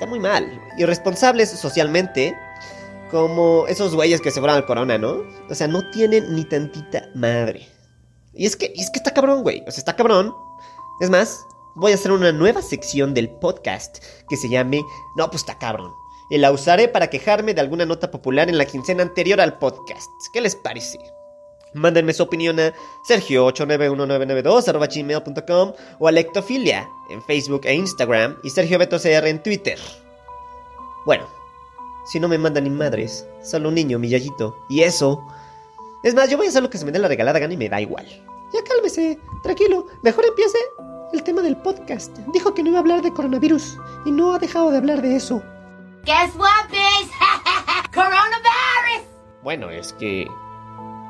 Está 0.00 0.08
muy 0.08 0.18
mal. 0.18 0.58
Irresponsables 0.78 1.50
socialmente, 1.50 2.34
como 3.10 3.66
esos 3.66 3.94
güeyes 3.94 4.22
que 4.22 4.30
se 4.30 4.40
fueron 4.40 4.56
al 4.56 4.64
corona, 4.64 4.96
¿no? 4.96 5.18
O 5.50 5.54
sea, 5.54 5.68
no 5.68 5.90
tienen 5.90 6.34
ni 6.34 6.46
tantita 6.46 7.10
madre. 7.14 7.68
Y 8.32 8.46
es 8.46 8.56
que, 8.56 8.72
y 8.74 8.80
es 8.80 8.88
que 8.88 8.98
está 8.98 9.12
cabrón, 9.12 9.42
güey. 9.42 9.60
O 9.68 9.70
sea, 9.70 9.80
está 9.80 9.96
cabrón. 9.96 10.34
Es 11.02 11.10
más, 11.10 11.44
voy 11.74 11.92
a 11.92 11.96
hacer 11.96 12.12
una 12.12 12.32
nueva 12.32 12.62
sección 12.62 13.12
del 13.12 13.28
podcast 13.28 14.02
que 14.30 14.38
se 14.38 14.48
llame 14.48 14.82
No, 15.16 15.26
pues 15.26 15.42
está 15.42 15.58
cabrón. 15.58 15.92
Y 16.30 16.38
la 16.38 16.50
usaré 16.50 16.88
para 16.88 17.10
quejarme 17.10 17.52
de 17.52 17.60
alguna 17.60 17.84
nota 17.84 18.10
popular 18.10 18.48
en 18.48 18.56
la 18.56 18.64
quincena 18.64 19.02
anterior 19.02 19.38
al 19.38 19.58
podcast. 19.58 20.10
¿Qué 20.32 20.40
les 20.40 20.56
parece? 20.56 20.98
Mándenme 21.74 22.12
su 22.12 22.24
opinión 22.24 22.58
a 22.58 22.72
sergio891992.gmail.com 23.08 25.72
o 25.98 26.08
a 26.08 26.12
Lectofilia 26.12 26.88
en 27.08 27.22
Facebook 27.22 27.60
e 27.64 27.74
Instagram 27.74 28.36
y 28.42 28.50
Sergio 28.50 28.78
Beto 28.78 28.98
CR 28.98 29.28
en 29.28 29.42
Twitter. 29.42 29.78
Bueno, 31.06 31.26
si 32.04 32.18
no 32.18 32.28
me 32.28 32.38
mandan 32.38 32.64
ni 32.64 32.70
madres, 32.70 33.26
solo 33.42 33.68
un 33.68 33.76
niño, 33.76 33.98
mi 33.98 34.08
yayito. 34.08 34.56
Y 34.68 34.82
eso. 34.82 35.22
Es 36.02 36.14
más, 36.14 36.28
yo 36.28 36.36
voy 36.36 36.46
a 36.46 36.48
hacer 36.48 36.62
lo 36.62 36.70
que 36.70 36.78
se 36.78 36.84
me 36.84 36.92
dé 36.92 36.98
la 36.98 37.08
regalada 37.08 37.38
gana 37.38 37.54
y 37.54 37.56
me 37.56 37.68
da 37.68 37.80
igual. 37.80 38.06
Ya 38.52 38.64
cálmese, 38.64 39.18
tranquilo, 39.42 39.86
mejor 40.02 40.24
empiece 40.24 40.58
el 41.12 41.22
tema 41.22 41.42
del 41.42 41.56
podcast. 41.56 42.16
Dijo 42.32 42.54
que 42.54 42.62
no 42.62 42.70
iba 42.70 42.78
a 42.78 42.80
hablar 42.80 43.02
de 43.02 43.12
coronavirus 43.12 43.78
y 44.04 44.10
no 44.10 44.34
ha 44.34 44.38
dejado 44.38 44.70
de 44.70 44.78
hablar 44.78 45.02
de 45.02 45.16
eso. 45.16 45.42
Guess 46.04 46.34
what, 46.36 46.70
bitch? 46.70 47.10
Coronavirus! 47.94 49.06
Bueno, 49.42 49.70
es 49.70 49.92
que. 49.94 50.26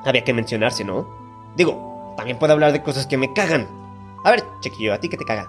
Había 0.05 0.25
que 0.25 0.33
mencionarse, 0.33 0.85
¿no? 0.85 1.07
Digo, 1.57 2.15
también 2.17 2.39
puedo 2.39 2.53
hablar 2.53 2.73
de 2.73 2.83
cosas 2.83 3.07
que 3.07 3.17
me 3.17 3.33
cagan. 3.33 3.69
A 4.25 4.31
ver, 4.31 4.45
Chequillo, 4.61 4.95
¿a 4.95 4.99
ti 4.99 5.09
qué 5.09 5.17
te 5.17 5.25
caga? 5.25 5.49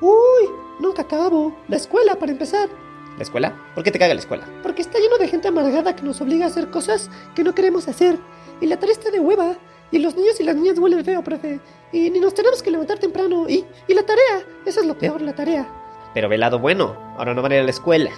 Uy, 0.00 0.50
nunca 0.78 1.02
acabo. 1.02 1.52
La 1.68 1.76
escuela, 1.76 2.14
para 2.16 2.32
empezar. 2.32 2.68
¿La 3.16 3.22
escuela? 3.22 3.56
¿Por 3.74 3.82
qué 3.82 3.90
te 3.90 3.98
caga 3.98 4.14
la 4.14 4.20
escuela? 4.20 4.46
Porque 4.62 4.82
está 4.82 4.98
lleno 4.98 5.18
de 5.18 5.28
gente 5.28 5.48
amargada 5.48 5.96
que 5.96 6.02
nos 6.02 6.20
obliga 6.20 6.44
a 6.44 6.48
hacer 6.48 6.70
cosas 6.70 7.10
que 7.34 7.42
no 7.42 7.54
queremos 7.54 7.88
hacer. 7.88 8.18
Y 8.60 8.66
la 8.66 8.78
tarea 8.78 8.92
está 8.94 9.10
de 9.10 9.20
hueva. 9.20 9.56
Y 9.90 9.98
los 9.98 10.14
niños 10.14 10.38
y 10.38 10.44
las 10.44 10.54
niñas 10.54 10.78
huelen 10.78 11.04
feo, 11.04 11.22
profe. 11.24 11.60
Y 11.92 12.10
ni 12.10 12.20
nos 12.20 12.34
tenemos 12.34 12.62
que 12.62 12.70
levantar 12.70 12.98
temprano. 12.98 13.48
Y, 13.48 13.64
y 13.88 13.94
la 13.94 14.04
tarea. 14.04 14.44
Eso 14.64 14.80
es 14.80 14.86
lo 14.86 14.96
peor, 14.96 15.20
la 15.20 15.34
tarea. 15.34 15.66
Pero 16.14 16.28
velado 16.28 16.58
bueno, 16.58 16.96
ahora 17.16 17.34
no 17.34 17.42
van 17.42 17.52
a 17.52 17.54
ir 17.56 17.60
a 17.62 17.64
la 17.64 17.70
escuela. 17.70 18.10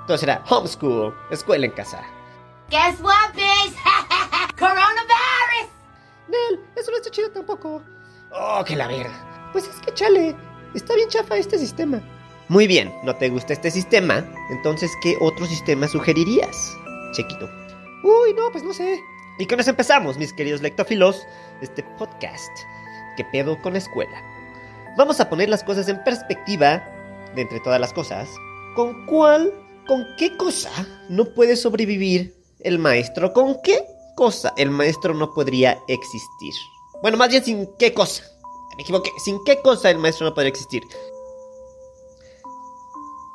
Entonces 0.00 0.22
era 0.24 0.42
homeschool, 0.48 1.14
escuela 1.30 1.66
en 1.66 1.72
casa. 1.72 2.02
Guess 2.70 3.00
what, 3.00 3.34
eso 6.80 6.90
no 6.90 6.96
está 6.96 7.10
chido 7.10 7.30
tampoco. 7.30 7.82
Oh, 8.32 8.62
que 8.64 8.76
la 8.76 8.86
verga. 8.88 9.50
Pues 9.52 9.66
es 9.68 9.76
que 9.80 9.92
chale. 9.94 10.34
Está 10.74 10.94
bien 10.94 11.08
chafa 11.08 11.36
este 11.36 11.58
sistema. 11.58 12.02
Muy 12.48 12.66
bien, 12.66 12.92
¿no 13.04 13.14
te 13.16 13.28
gusta 13.28 13.52
este 13.52 13.70
sistema? 13.70 14.24
Entonces, 14.50 14.90
¿qué 15.02 15.16
otro 15.20 15.46
sistema 15.46 15.88
sugerirías? 15.88 16.76
Chequito. 17.12 17.48
Uy, 18.02 18.32
no, 18.34 18.50
pues 18.52 18.64
no 18.64 18.72
sé. 18.72 19.00
Y 19.38 19.46
con 19.46 19.60
eso 19.60 19.70
empezamos, 19.70 20.18
mis 20.18 20.32
queridos 20.32 20.62
lectófilos, 20.62 21.26
este 21.60 21.82
podcast. 21.98 22.50
¿Qué 23.16 23.24
pedo 23.32 23.60
con 23.60 23.74
la 23.74 23.78
escuela? 23.78 24.22
Vamos 24.96 25.20
a 25.20 25.28
poner 25.28 25.48
las 25.48 25.62
cosas 25.62 25.88
en 25.88 26.02
perspectiva, 26.04 26.82
de 27.34 27.42
entre 27.42 27.60
todas 27.60 27.80
las 27.80 27.92
cosas. 27.92 28.28
¿Con 28.74 29.06
cuál, 29.06 29.52
con 29.86 30.04
qué 30.16 30.36
cosa 30.36 30.70
no 31.08 31.26
puede 31.26 31.56
sobrevivir 31.56 32.34
el 32.60 32.78
maestro? 32.78 33.32
¿Con 33.32 33.60
qué 33.62 33.84
cosa 34.18 34.52
el 34.56 34.70
maestro 34.70 35.14
no 35.14 35.32
podría 35.32 35.84
existir? 35.86 36.52
Bueno, 37.02 37.16
más 37.16 37.28
bien 37.28 37.44
sin 37.44 37.68
qué 37.78 37.94
cosa. 37.94 38.24
Me 38.76 38.82
equivoqué. 38.82 39.12
¿Sin 39.22 39.42
qué 39.44 39.62
cosa 39.62 39.90
el 39.90 39.98
maestro 39.98 40.26
no 40.26 40.34
podría 40.34 40.48
existir? 40.48 40.82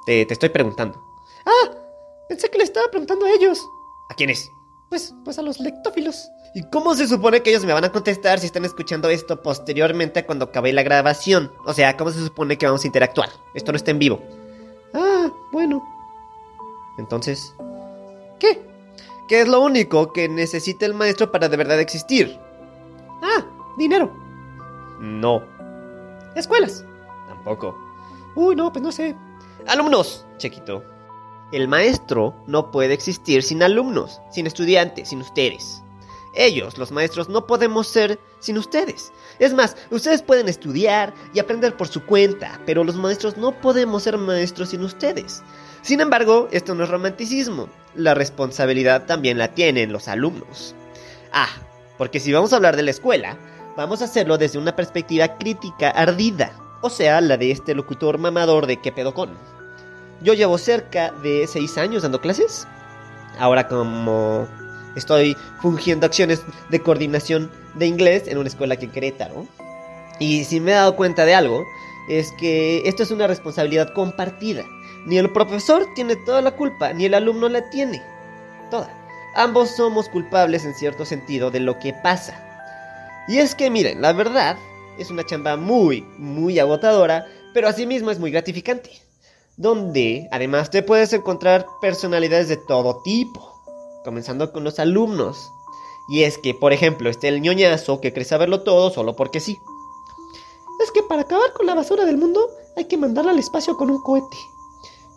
Te, 0.05 0.25
te 0.25 0.33
estoy 0.33 0.49
preguntando. 0.49 1.01
Ah, 1.45 1.71
pensé 2.27 2.49
que 2.49 2.57
le 2.57 2.65
estaba 2.65 2.89
preguntando 2.89 3.25
a 3.25 3.31
ellos. 3.31 3.65
¿A 4.09 4.13
quién 4.15 4.29
es? 4.29 4.51
Pues, 4.89 5.13
pues 5.23 5.39
a 5.39 5.41
los 5.41 5.61
lectófilos. 5.61 6.27
¿Y 6.53 6.69
cómo 6.69 6.95
se 6.95 7.07
supone 7.07 7.41
que 7.41 7.51
ellos 7.51 7.63
me 7.63 7.71
van 7.71 7.85
a 7.85 7.91
contestar 7.93 8.41
si 8.41 8.47
están 8.47 8.65
escuchando 8.65 9.09
esto 9.09 9.41
posteriormente 9.41 10.25
cuando 10.25 10.45
acabe 10.45 10.73
la 10.73 10.83
grabación? 10.83 11.53
O 11.65 11.73
sea, 11.73 11.95
¿cómo 11.95 12.11
se 12.11 12.19
supone 12.19 12.57
que 12.57 12.65
vamos 12.65 12.83
a 12.83 12.87
interactuar? 12.87 13.29
Esto 13.53 13.71
no 13.71 13.77
está 13.77 13.91
en 13.91 13.99
vivo. 13.99 14.21
Ah, 14.93 15.31
bueno. 15.53 15.81
Entonces, 16.97 17.55
¿Qué? 18.43 18.72
¿Qué 19.27 19.41
es 19.41 19.47
lo 19.47 19.61
único 19.61 20.11
que 20.13 20.27
necesita 20.29 20.85
el 20.85 20.93
maestro 20.93 21.31
para 21.31 21.49
de 21.49 21.57
verdad 21.57 21.79
existir? 21.79 22.37
Ah, 23.21 23.45
dinero. 23.77 24.11
No, 24.99 25.43
Escuelas. 26.35 26.83
tampoco. 27.27 27.77
Uy, 28.35 28.55
no, 28.55 28.71
pues 28.71 28.81
no 28.83 28.91
sé. 28.91 29.15
Alumnos, 29.67 30.25
Chequito. 30.37 30.83
El 31.51 31.67
maestro 31.67 32.33
no 32.47 32.71
puede 32.71 32.93
existir 32.93 33.43
sin 33.43 33.61
alumnos, 33.61 34.19
sin 34.31 34.47
estudiantes, 34.47 35.09
sin 35.09 35.21
ustedes. 35.21 35.83
Ellos, 36.35 36.79
los 36.79 36.91
maestros, 36.91 37.29
no 37.29 37.45
podemos 37.45 37.87
ser 37.87 38.19
sin 38.39 38.57
ustedes. 38.57 39.13
Es 39.37 39.53
más, 39.53 39.77
ustedes 39.91 40.23
pueden 40.23 40.49
estudiar 40.49 41.13
y 41.31 41.39
aprender 41.39 41.77
por 41.77 41.87
su 41.87 42.03
cuenta, 42.05 42.59
pero 42.65 42.83
los 42.83 42.95
maestros 42.95 43.37
no 43.37 43.51
podemos 43.61 44.01
ser 44.01 44.17
maestros 44.17 44.69
sin 44.69 44.83
ustedes. 44.83 45.43
Sin 45.83 45.99
embargo, 45.99 46.47
esto 46.51 46.75
no 46.75 46.85
es 46.85 46.89
romanticismo. 46.89 47.67
La 47.93 48.13
responsabilidad 48.13 49.05
también 49.05 49.37
la 49.37 49.49
tienen 49.49 49.91
los 49.91 50.07
alumnos. 50.07 50.73
Ah, 51.33 51.49
porque 51.97 52.21
si 52.21 52.31
vamos 52.31 52.53
a 52.53 52.55
hablar 52.55 52.77
de 52.77 52.83
la 52.83 52.91
escuela, 52.91 53.37
vamos 53.75 54.01
a 54.01 54.05
hacerlo 54.05 54.37
desde 54.37 54.59
una 54.59 54.77
perspectiva 54.77 55.37
crítica 55.37 55.89
ardida, 55.89 56.53
o 56.81 56.89
sea, 56.89 57.19
la 57.19 57.35
de 57.35 57.51
este 57.51 57.75
locutor 57.75 58.17
mamador 58.17 58.65
de 58.65 58.77
qué 58.77 58.93
pedo 58.93 59.13
con. 59.13 59.37
Yo 60.21 60.33
llevo 60.33 60.57
cerca 60.57 61.11
de 61.21 61.47
6 61.47 61.77
años 61.77 62.03
dando 62.03 62.21
clases. 62.21 62.65
Ahora 63.37 63.67
como 63.67 64.47
estoy 64.95 65.35
fungiendo 65.61 66.05
acciones 66.05 66.43
de 66.69 66.79
coordinación 66.81 67.51
de 67.73 67.87
inglés 67.87 68.27
en 68.27 68.37
una 68.37 68.47
escuela 68.47 68.75
aquí 68.75 68.85
en 68.85 68.91
Querétaro. 68.91 69.47
Y 70.19 70.45
si 70.45 70.61
me 70.61 70.71
he 70.71 70.75
dado 70.75 70.95
cuenta 70.95 71.25
de 71.25 71.35
algo, 71.35 71.65
es 72.09 72.31
que 72.39 72.83
esto 72.85 73.03
es 73.03 73.11
una 73.11 73.27
responsabilidad 73.27 73.93
compartida. 73.93 74.63
Ni 75.05 75.17
el 75.17 75.31
profesor 75.31 75.87
tiene 75.95 76.15
toda 76.15 76.41
la 76.41 76.51
culpa, 76.51 76.93
ni 76.93 77.05
el 77.05 77.13
alumno 77.13 77.49
la 77.49 77.69
tiene. 77.69 78.01
Toda. 78.71 78.89
Ambos 79.35 79.71
somos 79.71 80.07
culpables 80.09 80.63
en 80.63 80.73
cierto 80.75 81.05
sentido 81.05 81.51
de 81.51 81.59
lo 81.59 81.79
que 81.79 81.93
pasa. 81.93 82.39
Y 83.27 83.37
es 83.37 83.55
que 83.55 83.69
miren, 83.69 84.01
la 84.01 84.13
verdad 84.13 84.57
es 84.97 85.09
una 85.09 85.25
chamba 85.25 85.57
muy, 85.57 86.01
muy 86.17 86.59
agotadora, 86.59 87.25
pero 87.53 87.67
asimismo 87.67 88.11
es 88.11 88.19
muy 88.19 88.31
gratificante. 88.31 88.91
Donde 89.57 90.27
además 90.31 90.69
te 90.69 90.83
puedes 90.83 91.13
encontrar 91.13 91.67
personalidades 91.81 92.47
de 92.47 92.57
todo 92.57 93.01
tipo, 93.03 93.61
comenzando 94.03 94.51
con 94.51 94.63
los 94.63 94.79
alumnos. 94.79 95.51
Y 96.09 96.23
es 96.23 96.37
que, 96.37 96.53
por 96.53 96.73
ejemplo, 96.73 97.09
está 97.09 97.27
el 97.27 97.41
ñoñazo 97.41 98.01
que 98.01 98.13
cree 98.13 98.25
saberlo 98.25 98.61
todo 98.61 98.89
solo 98.89 99.15
porque 99.15 99.39
sí. 99.39 99.57
Es 100.81 100.91
que 100.91 101.03
para 101.03 101.21
acabar 101.21 101.53
con 101.53 101.65
la 101.65 101.75
basura 101.75 102.05
del 102.05 102.17
mundo 102.17 102.49
hay 102.75 102.85
que 102.85 102.97
mandarla 102.97 103.31
al 103.31 103.39
espacio 103.39 103.77
con 103.77 103.89
un 103.89 104.01
cohete. 104.01 104.37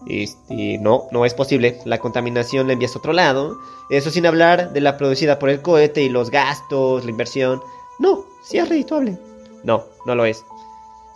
Este, 0.06 0.78
no, 0.78 1.04
no 1.10 1.24
es 1.24 1.34
posible. 1.34 1.78
La 1.84 1.98
contaminación 1.98 2.66
la 2.66 2.74
envías 2.74 2.94
a 2.94 2.98
otro 2.98 3.12
lado. 3.12 3.58
Eso 3.90 4.10
sin 4.10 4.26
hablar 4.26 4.72
de 4.72 4.80
la 4.80 4.96
producida 4.96 5.38
por 5.38 5.48
el 5.48 5.62
cohete 5.62 6.02
y 6.02 6.08
los 6.08 6.30
gastos, 6.30 7.04
la 7.04 7.10
inversión. 7.10 7.62
No, 7.98 8.24
sí 8.42 8.58
es 8.58 8.68
redituable. 8.68 9.18
No, 9.64 9.84
no 10.04 10.14
lo 10.14 10.24
es. 10.24 10.44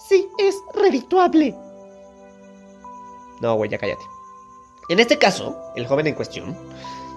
Sí 0.09 0.29
es 0.39 0.57
redituable. 0.75 1.55
No, 3.41 3.55
güey, 3.55 3.71
ya 3.71 3.79
cállate. 3.79 4.03
En 4.89 4.99
este 4.99 5.19
caso, 5.19 5.57
el 5.77 5.87
joven 5.87 6.09
en 6.09 6.15
cuestión, 6.15 6.57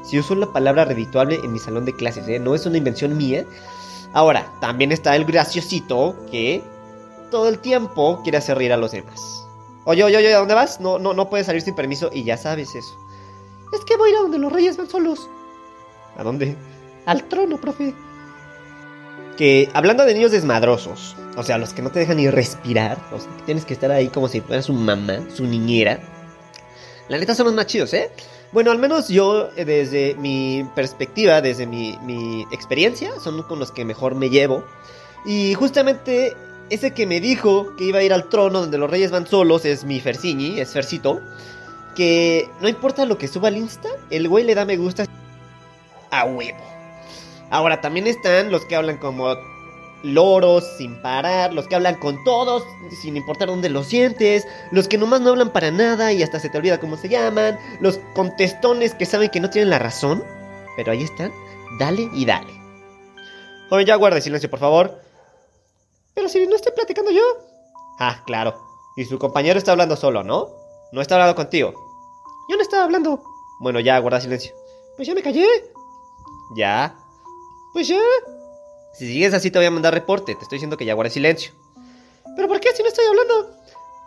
si 0.03 0.19
uso 0.19 0.35
la 0.35 0.51
palabra 0.53 0.85
redituable 0.85 1.35
en 1.35 1.51
mi 1.51 1.59
salón 1.59 1.85
de 1.85 1.95
clases, 1.95 2.27
¿eh? 2.27 2.39
no 2.39 2.53
es 2.53 2.65
una 2.65 2.77
invención 2.77 3.17
mía. 3.17 3.45
Ahora, 4.13 4.53
también 4.61 4.91
está 4.91 5.15
el 5.15 5.25
graciosito 5.25 6.15
que 6.29 6.63
todo 7.31 7.49
el 7.49 7.59
tiempo 7.59 8.21
quiere 8.21 8.37
hacer 8.37 8.57
reír 8.57 8.73
a 8.73 8.77
los 8.77 8.91
demás. 8.91 9.42
Oye, 9.85 10.03
oye, 10.03 10.17
oye, 10.17 10.33
¿a 10.33 10.39
dónde 10.39 10.53
vas? 10.53 10.79
No, 10.79 10.97
no, 10.97 11.13
no 11.13 11.29
puedes 11.29 11.45
salir 11.45 11.61
sin 11.61 11.75
permiso 11.75 12.09
y 12.13 12.23
ya 12.23 12.37
sabes 12.37 12.75
eso. 12.75 12.97
Es 13.73 13.83
que 13.83 13.97
voy 13.97 14.09
a 14.09 14.13
ir 14.13 14.17
a 14.17 14.21
donde 14.21 14.37
los 14.37 14.51
reyes 14.51 14.77
van 14.77 14.89
solos. 14.89 15.29
¿A 16.17 16.23
dónde? 16.23 16.55
Al 17.05 17.23
trono, 17.25 17.59
profe. 17.59 17.93
Que 19.37 19.69
hablando 19.73 20.05
de 20.05 20.13
niños 20.13 20.31
desmadrosos, 20.31 21.17
o 21.35 21.43
sea, 21.43 21.57
los 21.57 21.73
que 21.73 21.81
no 21.81 21.89
te 21.89 21.99
dejan 21.99 22.17
ni 22.17 22.29
respirar, 22.29 22.99
los 23.11 23.23
que 23.23 23.41
tienes 23.45 23.65
que 23.65 23.73
estar 23.73 23.91
ahí 23.91 24.07
como 24.07 24.27
si 24.27 24.41
fueras 24.41 24.65
su 24.65 24.73
mamá, 24.73 25.19
su 25.33 25.45
niñera. 25.45 25.99
La 27.09 27.17
neta 27.17 27.35
son 27.35 27.47
los 27.47 27.55
más 27.55 27.65
chidos, 27.65 27.93
¿eh? 27.93 28.11
Bueno, 28.53 28.69
al 28.71 28.77
menos 28.77 29.09
yo, 29.09 29.49
eh, 29.55 29.65
desde 29.65 30.15
mi 30.15 30.65
perspectiva, 30.75 31.41
desde 31.41 31.65
mi, 31.65 31.97
mi 32.03 32.43
experiencia, 32.51 33.11
son 33.19 33.41
con 33.43 33.59
los 33.59 33.71
que 33.71 33.83
mejor 33.83 34.13
me 34.15 34.29
llevo. 34.29 34.63
Y 35.25 35.55
justamente 35.55 36.33
ese 36.69 36.91
que 36.91 37.05
me 37.05 37.19
dijo 37.19 37.75
que 37.75 37.85
iba 37.85 37.99
a 37.99 38.03
ir 38.03 38.13
al 38.13 38.29
trono 38.29 38.61
donde 38.61 38.77
los 38.77 38.89
reyes 38.89 39.11
van 39.11 39.27
solos 39.27 39.65
es 39.65 39.83
mi 39.83 39.99
Ferciñi, 39.99 40.59
es 40.59 40.71
Fercito. 40.71 41.21
Que 41.95 42.49
no 42.59 42.67
importa 42.67 43.05
lo 43.05 43.17
que 43.17 43.27
suba 43.27 43.49
al 43.49 43.57
Insta, 43.57 43.89
el 44.09 44.27
güey 44.27 44.43
le 44.43 44.55
da 44.55 44.65
me 44.65 44.77
gusta 44.77 45.05
a 46.09 46.25
huevo. 46.25 46.63
Ahora 47.51 47.81
también 47.81 48.07
están 48.07 48.51
los 48.51 48.65
que 48.65 48.75
hablan 48.75 48.97
como 48.97 49.35
loros 50.03 50.65
sin 50.77 50.95
parar, 51.01 51.53
los 51.53 51.67
que 51.67 51.75
hablan 51.75 51.95
con 51.95 52.21
todos 52.23 52.63
sin 53.01 53.15
importar 53.15 53.47
dónde 53.47 53.69
lo 53.69 53.83
sientes, 53.83 54.45
los 54.71 54.87
que 54.87 54.97
nomás 54.97 55.21
no 55.21 55.29
hablan 55.29 55.51
para 55.51 55.71
nada 55.71 56.11
y 56.11 56.23
hasta 56.23 56.39
se 56.39 56.49
te 56.49 56.57
olvida 56.57 56.79
cómo 56.79 56.97
se 56.97 57.09
llaman, 57.09 57.57
los 57.79 57.99
contestones 58.13 58.93
que 58.95 59.05
saben 59.05 59.29
que 59.29 59.39
no 59.39 59.49
tienen 59.49 59.69
la 59.69 59.79
razón, 59.79 60.23
pero 60.75 60.91
ahí 60.91 61.03
están, 61.03 61.31
dale 61.79 62.09
y 62.13 62.25
dale. 62.25 62.53
Joven, 63.69 63.85
ya 63.85 63.95
guarde 63.95 64.21
silencio, 64.21 64.49
por 64.49 64.59
favor. 64.59 64.99
Pero 66.15 66.29
si 66.29 66.45
no 66.47 66.55
estoy 66.55 66.71
platicando 66.73 67.11
yo. 67.11 67.23
Ah, 67.99 68.21
claro. 68.25 68.55
Y 68.95 69.05
su 69.05 69.17
compañero 69.17 69.57
está 69.57 69.71
hablando 69.71 69.95
solo, 69.95 70.23
¿no? 70.23 70.49
No 70.91 71.01
está 71.01 71.15
hablando 71.15 71.35
contigo. 71.35 71.73
Yo 72.49 72.55
no 72.55 72.61
estaba 72.61 72.83
hablando. 72.83 73.23
Bueno, 73.59 73.79
ya, 73.79 73.97
guarda 73.99 74.21
silencio. 74.21 74.53
Pues 74.95 75.07
ya 75.07 75.15
me 75.15 75.23
callé. 75.23 75.47
Ya. 76.55 76.95
Pues 77.73 77.87
ya. 77.87 77.99
Si 78.93 79.07
sigues 79.07 79.33
así 79.33 79.49
te 79.49 79.57
voy 79.57 79.65
a 79.65 79.71
mandar 79.71 79.93
reporte. 79.93 80.35
Te 80.35 80.43
estoy 80.43 80.57
diciendo 80.57 80.77
que 80.77 80.85
ya 80.85 80.93
guarda 80.93 81.09
silencio. 81.09 81.51
¿Pero 82.35 82.47
por 82.47 82.59
qué 82.59 82.71
si 82.75 82.83
no 82.83 82.89
estoy 82.89 83.05
hablando? 83.05 83.55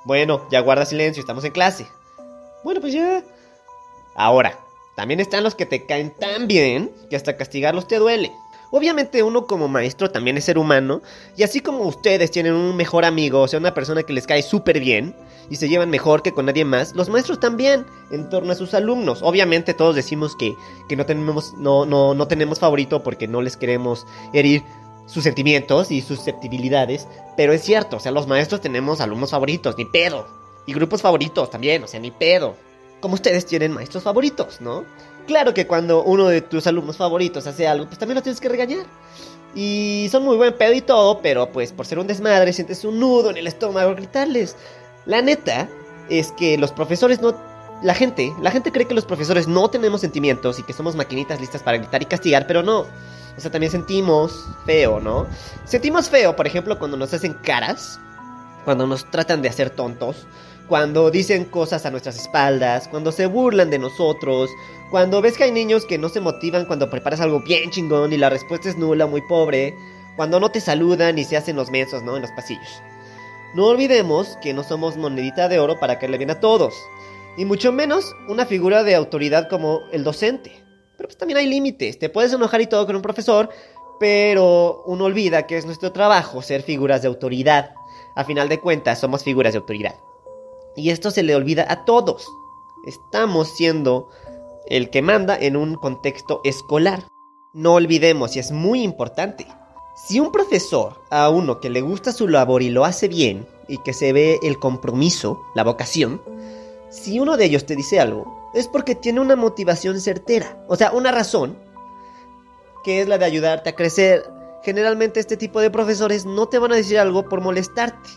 Bueno, 0.05 0.47
ya 0.51 0.61
guarda 0.61 0.87
silencio, 0.87 1.21
estamos 1.21 1.45
en 1.45 1.53
clase. 1.53 1.89
Bueno, 2.63 2.81
pues 2.81 2.93
ya. 2.93 3.25
Ahora, 4.15 4.59
también 4.95 5.21
están 5.21 5.43
los 5.43 5.55
que 5.55 5.67
te 5.67 5.85
caen 5.87 6.11
tan 6.17 6.47
bien 6.47 6.95
que 7.11 7.17
hasta 7.17 7.37
castigarlos 7.37 7.89
te 7.89 7.99
duele. 7.99 8.33
Obviamente 8.71 9.23
uno 9.23 9.47
como 9.47 9.69
maestro 9.69 10.11
también 10.11 10.37
es 10.37 10.45
ser 10.45 10.59
humano, 10.59 11.03
y 11.37 11.43
así 11.43 11.61
como 11.61 11.85
ustedes 11.85 12.31
tienen 12.31 12.55
un 12.55 12.77
mejor 12.77 13.05
amigo, 13.05 13.43
o 13.43 13.49
sea, 13.49 13.59
una 13.59 13.75
persona 13.75 14.03
que 14.03 14.13
les 14.13 14.27
cae 14.27 14.43
súper 14.43 14.81
bien, 14.81 15.15
y 15.49 15.57
se 15.57 15.69
llevan 15.69 15.91
mejor 15.91 16.23
que 16.23 16.33
con 16.33 16.47
nadie 16.47 16.65
más, 16.65 16.95
los 16.95 17.09
maestros 17.09 17.41
también, 17.41 17.87
en 18.11 18.29
torno 18.29 18.53
a 18.53 18.57
sus 18.57 18.75
alumnos. 18.75 19.21
Obviamente 19.23 19.75
todos 19.75 19.95
decimos 19.95 20.35
que, 20.37 20.57
que 20.89 20.97
no, 20.97 21.07
tenemos, 21.07 21.55
no, 21.55 21.87
no, 21.87 22.15
no 22.15 22.27
tenemos 22.27 22.59
favorito 22.59 23.03
porque 23.03 23.29
no 23.29 23.43
les 23.43 23.57
queremos 23.57 24.07
herir 24.33 24.63
sus 25.07 25.23
sentimientos 25.23 25.91
y 25.91 26.01
sus 26.01 26.19
susceptibilidades, 26.19 27.07
pero 27.37 27.53
es 27.53 27.63
cierto, 27.63 27.97
o 27.97 28.01
sea, 28.01 28.13
los 28.13 28.27
maestros 28.27 28.61
tenemos 28.61 29.01
alumnos 29.01 29.31
favoritos, 29.31 29.77
ni 29.79 29.85
pedo, 29.85 30.27
y 30.67 30.73
grupos 30.73 31.03
favoritos 31.03 31.49
también, 31.51 31.85
o 31.85 31.87
sea, 31.87 32.01
ni 32.01 32.11
pedo. 32.11 32.57
Como 33.01 33.15
ustedes 33.15 33.47
tienen 33.47 33.73
maestros 33.73 34.03
favoritos, 34.03 34.61
¿no? 34.61 34.85
Claro 35.27 35.55
que 35.55 35.67
cuando 35.67 36.05
uno 36.05 36.29
de 36.29 36.41
tus 36.41 36.67
alumnos 36.67 36.97
favoritos 36.97 37.47
hace 37.47 37.67
algo, 37.67 37.87
pues 37.87 37.99
también 37.99 38.17
lo 38.17 38.23
tienes 38.23 38.41
que 38.41 38.49
regañar. 38.49 38.87
Y 39.55 40.09
son 40.11 40.23
muy 40.23 40.37
buen 40.37 40.53
pedo 40.55 40.73
y 40.73 40.83
todo, 40.83 41.21
pero 41.23 41.51
pues 41.51 41.73
por 41.73 41.87
ser 41.87 41.99
un 41.99 42.07
desmadre 42.07 42.53
sientes 42.53 42.85
un 42.85 43.01
nudo 43.01 43.31
en 43.31 43.39
el 43.39 43.47
estómago 43.47 43.95
gritarles. 43.95 44.55
La 45.07 45.23
neta 45.23 45.69
es 46.09 46.33
que 46.33 46.59
los 46.59 46.73
profesores 46.73 47.21
no... 47.21 47.35
La 47.83 47.95
gente, 47.95 48.33
la 48.41 48.51
gente 48.51 48.73
cree 48.73 48.87
que 48.87 48.95
los 48.95 49.05
profesores 49.05 49.49
no 49.49 49.69
tenemos 49.69 50.01
sentimientos 50.01 50.59
y 50.59 50.63
que 50.63 50.73
somos 50.73 50.97
maquinitas 50.97 51.41
listas 51.41 51.63
para 51.63 51.79
gritar 51.79 52.03
y 52.03 52.07
castigar, 52.07 52.47
pero 52.47 52.63
no. 52.63 52.81
O 53.37 53.41
sea, 53.41 53.51
también 53.51 53.71
sentimos 53.71 54.47
feo, 54.65 54.99
¿no? 54.99 55.27
Sentimos 55.65 56.09
feo, 56.09 56.35
por 56.37 56.47
ejemplo, 56.47 56.79
cuando 56.79 56.97
nos 56.97 57.13
hacen 57.13 57.35
caras, 57.35 58.01
cuando 58.65 58.87
nos 58.87 59.11
tratan 59.11 59.43
de 59.43 59.51
hacer 59.51 59.71
tontos, 59.71 60.27
cuando 60.69 61.11
dicen 61.11 61.45
cosas 61.45 61.87
a 61.87 61.91
nuestras 61.91 62.17
espaldas, 62.17 62.89
cuando 62.89 63.13
se 63.13 63.27
burlan 63.27 63.71
de 63.71 63.79
nosotros, 63.79 64.51
cuando 64.91 65.21
ves 65.21 65.37
que 65.37 65.45
hay 65.45 65.53
niños 65.53 65.85
que 65.85 65.99
no 65.99 66.09
se 66.09 66.21
motivan 66.21 66.65
cuando 66.65 66.91
preparas 66.91 67.21
algo 67.21 67.41
bien 67.41 67.71
chingón 67.71 68.13
y 68.13 68.17
la 68.17 68.31
respuesta 68.31 68.69
es 68.69 68.77
nula, 68.77 69.07
muy 69.07 69.23
pobre, 69.23 69.75
cuando 70.17 70.41
no 70.41 70.51
te 70.51 70.61
saludan 70.61 71.19
y 71.19 71.25
se 71.25 71.37
hacen 71.37 71.57
los 71.57 71.71
mensos, 71.71 72.03
¿no? 72.03 72.17
En 72.17 72.23
los 72.23 72.33
pasillos. 72.33 72.83
No 73.55 73.67
olvidemos 73.67 74.37
que 74.43 74.53
no 74.53 74.65
somos 74.65 74.97
monedita 74.97 75.49
de 75.49 75.59
oro 75.61 75.79
para 75.79 75.99
caerle 75.99 76.19
bien 76.19 76.31
a 76.31 76.41
todos, 76.41 76.75
y 77.37 77.45
mucho 77.45 77.73
menos 77.73 78.15
una 78.29 78.47
figura 78.47 78.83
de 78.83 78.95
autoridad 78.95 79.49
como 79.49 79.81
el 79.93 80.05
docente. 80.05 80.65
Pero 80.97 81.09
pues 81.09 81.19
también 81.19 81.39
hay 81.39 81.47
límites, 81.47 81.99
te 81.99 82.09
puedes 82.09 82.33
enojar 82.33 82.61
y 82.61 82.67
todo 82.67 82.87
con 82.87 82.97
un 82.97 83.03
profesor, 83.03 83.51
pero 84.01 84.83
uno 84.87 85.05
olvida 85.05 85.47
que 85.47 85.57
es 85.57 85.67
nuestro 85.67 85.93
trabajo 85.93 86.43
ser 86.43 86.63
figuras 86.63 87.03
de 87.03 87.09
autoridad. 87.09 87.75
A 88.15 88.25
final 88.25 88.49
de 88.49 88.61
cuentas, 88.61 88.99
somos 88.99 89.23
figuras 89.23 89.53
de 89.53 89.59
autoridad. 89.59 89.95
Y 90.77 90.91
esto 90.91 91.11
se 91.11 91.23
le 91.23 91.35
olvida 91.35 91.67
a 91.69 91.85
todos. 91.85 92.29
Estamos 92.85 93.49
siendo 93.49 94.09
el 94.69 94.91
que 94.91 95.03
manda 95.03 95.37
en 95.37 95.57
un 95.57 95.75
contexto 95.75 96.41
escolar. 96.45 97.05
No 97.53 97.75
olvidemos, 97.75 98.37
y 98.37 98.39
es 98.39 98.53
muy 98.53 98.83
importante, 98.83 99.47
si 99.97 100.21
un 100.21 100.31
profesor 100.31 101.03
a 101.11 101.31
uno 101.31 101.59
que 101.59 101.71
le 101.71 101.81
gusta 101.81 102.13
su 102.13 102.29
labor 102.29 102.63
y 102.63 102.69
lo 102.69 102.85
hace 102.85 103.09
bien, 103.09 103.47
y 103.69 103.79
que 103.79 103.93
se 103.93 104.13
ve 104.13 104.39
el 104.43 104.59
compromiso, 104.59 105.43
la 105.55 105.65
vocación, 105.65 106.21
si 106.91 107.19
uno 107.19 107.37
de 107.37 107.47
ellos 107.47 107.65
te 107.67 107.77
dice 107.77 107.99
algo, 107.99 108.51
es 108.55 108.69
porque 108.69 108.95
tiene 108.95 109.21
una 109.21 109.37
motivación 109.37 110.01
certera, 110.01 110.63
o 110.69 110.77
sea, 110.77 110.93
una 110.93 111.13
razón, 111.13 111.59
que 112.85 113.01
es 113.01 113.09
la 113.09 113.19
de 113.19 113.25
ayudarte 113.25 113.71
a 113.71 113.75
crecer. 113.75 114.23
Generalmente 114.63 115.21
este 115.21 115.37
tipo 115.37 115.61
de 115.61 115.71
profesores 115.71 116.25
no 116.25 116.47
te 116.47 116.59
van 116.59 116.73
a 116.73 116.77
decir 116.77 116.99
algo 116.99 117.29
por 117.29 117.41
molestarte. 117.41 118.09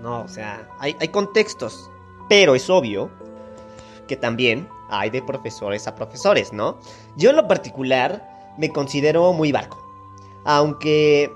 No, 0.00 0.22
o 0.22 0.28
sea, 0.28 0.68
hay, 0.78 0.96
hay 1.00 1.08
contextos, 1.08 1.90
pero 2.28 2.54
es 2.54 2.70
obvio 2.70 3.10
que 4.08 4.16
también 4.16 4.68
hay 4.88 5.10
de 5.10 5.22
profesores 5.22 5.86
a 5.86 5.94
profesores, 5.94 6.52
¿no? 6.52 6.78
Yo 7.16 7.30
en 7.30 7.36
lo 7.36 7.46
particular 7.46 8.54
me 8.58 8.70
considero 8.70 9.32
muy 9.32 9.52
barco. 9.52 9.78
Aunque 10.44 11.30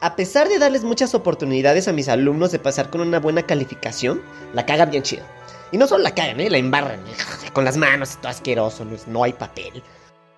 a 0.00 0.16
pesar 0.16 0.48
de 0.48 0.58
darles 0.58 0.84
muchas 0.84 1.14
oportunidades 1.14 1.88
a 1.88 1.92
mis 1.92 2.08
alumnos 2.08 2.52
de 2.52 2.58
pasar 2.58 2.90
con 2.90 3.00
una 3.02 3.20
buena 3.20 3.42
calificación, 3.42 4.22
la 4.54 4.64
cagan 4.64 4.90
bien 4.90 5.02
chido. 5.02 5.24
Y 5.72 5.78
no 5.78 5.86
solo 5.86 6.02
la 6.02 6.14
cagan, 6.14 6.40
¿eh? 6.40 6.50
La 6.50 6.58
embarran. 6.58 7.02
Con 7.52 7.64
las 7.64 7.76
manos, 7.76 8.16
todo 8.16 8.28
asqueroso, 8.28 8.84
no, 8.84 8.96
no 9.06 9.24
hay 9.24 9.32
papel. 9.32 9.82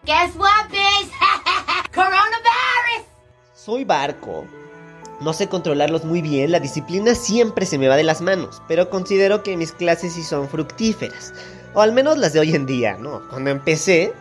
Guess 0.05 0.37
what, 0.37 0.69
bitch? 0.71 1.11
Coronavirus! 1.95 3.07
Soy 3.55 3.85
barco. 3.85 4.45
No 5.23 5.33
sé 5.33 5.49
controlarlos 5.49 6.05
muy 6.05 6.21
bien, 6.21 6.51
la 6.51 6.59
disciplina 6.59 7.15
siempre 7.15 7.65
se 7.65 7.79
me 7.79 7.87
va 7.87 7.97
de 7.97 8.03
las 8.03 8.21
manos, 8.21 8.61
pero 8.67 8.91
considero 8.91 9.45
que 9.45 9.57
mis 9.57 9.71
clases 9.71 10.15
sí 10.15 10.23
son 10.25 10.49
fructíferas. 10.49 11.33
O 11.75 11.81
al 11.81 11.93
menos 11.93 12.19
las 12.19 12.33
de 12.33 12.41
hoy 12.41 12.55
en 12.57 12.67
día, 12.67 12.97
¿no? 12.99 13.23
Cuando 13.29 13.51
empecé, 13.51 14.13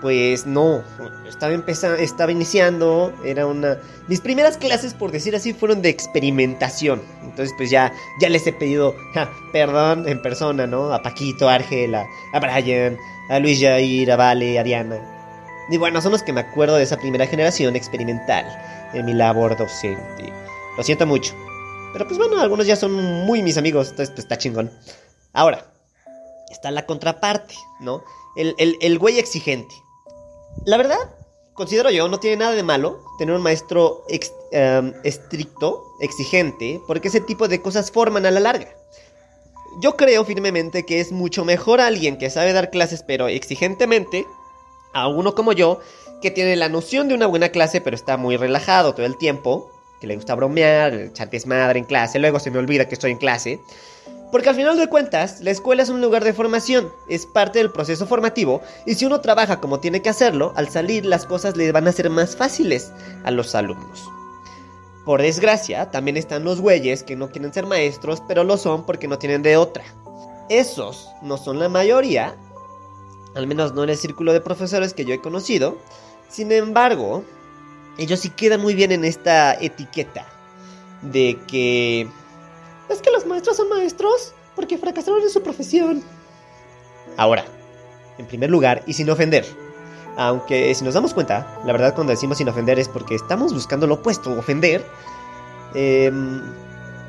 pues 0.00 0.44
no, 0.44 0.82
estaba 1.28 1.52
empezando, 1.52 1.98
estaba 1.98 2.32
iniciando, 2.32 3.12
era 3.24 3.46
una... 3.46 3.78
Mis 4.08 4.20
primeras 4.20 4.56
clases, 4.56 4.92
por 4.92 5.12
decir 5.12 5.36
así, 5.36 5.52
fueron 5.52 5.82
de 5.82 5.90
experimentación. 5.90 7.00
Entonces, 7.22 7.54
pues 7.56 7.70
ya, 7.70 7.92
ya 8.20 8.28
les 8.28 8.44
he 8.48 8.52
pedido 8.52 8.96
ja, 9.14 9.30
perdón 9.52 10.08
en 10.08 10.20
persona, 10.20 10.66
¿no? 10.66 10.92
A 10.92 11.00
Paquito, 11.00 11.48
a 11.48 11.54
Argela, 11.54 12.04
a 12.32 12.40
Brian, 12.40 12.96
a 13.30 13.38
Luis 13.38 13.60
Jair, 13.60 14.10
a 14.10 14.16
Vale, 14.16 14.58
a 14.58 14.64
Diana. 14.64 14.98
Y 15.70 15.76
bueno, 15.76 16.00
son 16.00 16.10
los 16.10 16.24
que 16.24 16.32
me 16.32 16.40
acuerdo 16.40 16.76
de 16.76 16.82
esa 16.82 16.96
primera 16.96 17.26
generación 17.26 17.76
experimental 17.76 18.46
en 18.94 19.06
mi 19.06 19.14
labor 19.14 19.56
docente. 19.56 20.32
Lo 20.76 20.82
siento 20.82 21.06
mucho. 21.06 21.34
Pero 21.92 22.06
pues 22.06 22.18
bueno, 22.18 22.40
algunos 22.40 22.66
ya 22.66 22.76
son 22.76 22.92
muy 22.92 23.42
mis 23.42 23.56
amigos, 23.56 23.90
entonces 23.90 24.10
pues 24.10 24.24
está 24.24 24.38
chingón. 24.38 24.70
Ahora, 25.32 25.64
está 26.50 26.70
la 26.70 26.86
contraparte, 26.86 27.54
¿no? 27.80 28.02
El, 28.36 28.54
el, 28.58 28.76
el 28.80 28.98
güey 28.98 29.18
exigente. 29.18 29.74
La 30.64 30.76
verdad, 30.76 30.98
considero 31.58 31.90
yo, 31.90 32.08
no 32.08 32.20
tiene 32.20 32.36
nada 32.36 32.54
de 32.54 32.62
malo 32.62 33.00
tener 33.18 33.34
un 33.34 33.42
maestro 33.42 34.04
em, 34.52 34.94
estricto, 35.02 35.84
exigente, 36.00 36.80
porque 36.86 37.08
ese 37.08 37.20
tipo 37.20 37.48
de 37.48 37.60
cosas 37.60 37.90
forman 37.90 38.24
a 38.26 38.30
la 38.30 38.38
larga. 38.38 38.68
Yo 39.80 39.96
creo 39.96 40.24
firmemente 40.24 40.86
que 40.86 41.00
es 41.00 41.10
mucho 41.10 41.44
mejor 41.44 41.80
alguien 41.80 42.16
que 42.16 42.30
sabe 42.30 42.52
dar 42.52 42.70
clases 42.70 43.02
pero 43.02 43.26
exigentemente 43.28 44.24
a 44.94 45.08
uno 45.08 45.34
como 45.34 45.52
yo 45.52 45.80
que 46.20 46.30
tiene 46.30 46.56
la 46.56 46.68
noción 46.68 47.08
de 47.08 47.14
una 47.14 47.26
buena 47.26 47.50
clase 47.50 47.80
pero 47.80 47.94
está 47.94 48.16
muy 48.16 48.36
relajado 48.36 48.94
todo 48.94 49.06
el 49.06 49.16
tiempo, 49.16 49.70
que 50.00 50.06
le 50.06 50.16
gusta 50.16 50.34
bromear, 50.34 50.94
echar 50.94 51.30
desmadre 51.30 51.78
en 51.78 51.84
clase, 51.84 52.18
luego 52.18 52.38
se 52.40 52.50
me 52.50 52.58
olvida 52.58 52.88
que 52.88 52.94
estoy 52.94 53.12
en 53.12 53.18
clase. 53.18 53.60
Porque 54.30 54.50
al 54.50 54.56
final 54.56 54.76
de 54.76 54.88
cuentas, 54.88 55.40
la 55.40 55.50
escuela 55.50 55.82
es 55.82 55.88
un 55.88 56.02
lugar 56.02 56.22
de 56.22 56.34
formación, 56.34 56.92
es 57.08 57.24
parte 57.24 57.60
del 57.60 57.72
proceso 57.72 58.06
formativo, 58.06 58.60
y 58.84 58.94
si 58.94 59.06
uno 59.06 59.22
trabaja 59.22 59.58
como 59.58 59.80
tiene 59.80 60.02
que 60.02 60.10
hacerlo, 60.10 60.52
al 60.54 60.68
salir 60.68 61.06
las 61.06 61.24
cosas 61.24 61.56
le 61.56 61.72
van 61.72 61.88
a 61.88 61.92
ser 61.92 62.10
más 62.10 62.36
fáciles 62.36 62.92
a 63.24 63.30
los 63.30 63.54
alumnos. 63.54 64.04
Por 65.06 65.22
desgracia, 65.22 65.90
también 65.90 66.18
están 66.18 66.44
los 66.44 66.60
güeyes 66.60 67.02
que 67.02 67.16
no 67.16 67.30
quieren 67.30 67.54
ser 67.54 67.64
maestros, 67.64 68.22
pero 68.28 68.44
lo 68.44 68.58
son 68.58 68.84
porque 68.84 69.08
no 69.08 69.18
tienen 69.18 69.42
de 69.42 69.56
otra. 69.56 69.82
Esos 70.50 71.08
no 71.22 71.38
son 71.38 71.58
la 71.58 71.70
mayoría, 71.70 72.36
al 73.34 73.46
menos 73.46 73.72
no 73.72 73.84
en 73.84 73.90
el 73.90 73.96
círculo 73.96 74.34
de 74.34 74.42
profesores 74.42 74.92
que 74.92 75.06
yo 75.06 75.14
he 75.14 75.20
conocido. 75.22 75.78
Sin 76.28 76.52
embargo, 76.52 77.24
ellos 77.96 78.20
sí 78.20 78.30
quedan 78.30 78.60
muy 78.60 78.74
bien 78.74 78.92
en 78.92 79.04
esta 79.04 79.54
etiqueta 79.54 80.26
de 81.02 81.38
que 81.46 82.08
Es 82.88 83.02
que 83.02 83.10
los 83.10 83.26
maestros 83.26 83.56
son 83.56 83.68
maestros 83.68 84.32
porque 84.56 84.78
fracasaron 84.78 85.20
en 85.22 85.30
su 85.30 85.42
profesión. 85.42 86.02
Ahora, 87.16 87.44
en 88.18 88.26
primer 88.26 88.50
lugar, 88.50 88.82
y 88.86 88.94
sin 88.94 89.08
ofender. 89.10 89.44
Aunque 90.16 90.74
si 90.74 90.84
nos 90.84 90.94
damos 90.94 91.14
cuenta, 91.14 91.46
la 91.64 91.72
verdad 91.72 91.94
cuando 91.94 92.12
decimos 92.12 92.38
sin 92.38 92.48
ofender 92.48 92.78
es 92.78 92.88
porque 92.88 93.14
estamos 93.14 93.52
buscando 93.54 93.86
lo 93.86 93.94
opuesto, 93.96 94.32
ofender. 94.36 94.84
Em, 95.74 96.42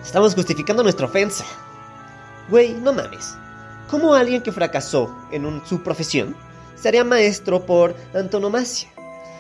estamos 0.04 0.36
justificando 0.36 0.84
nuestra 0.84 1.06
ofensa. 1.08 1.46
Güey, 2.50 2.74
no 2.74 2.94
mames. 2.94 3.36
¿Cómo 3.90 4.14
alguien 4.14 4.44
que 4.44 4.52
fracasó 4.52 5.16
en 5.32 5.46
un- 5.46 5.66
su 5.66 5.82
profesión 5.82 6.36
sería 6.76 7.04
maestro 7.04 7.66
por 7.66 7.96
antonomasia? 8.14 8.90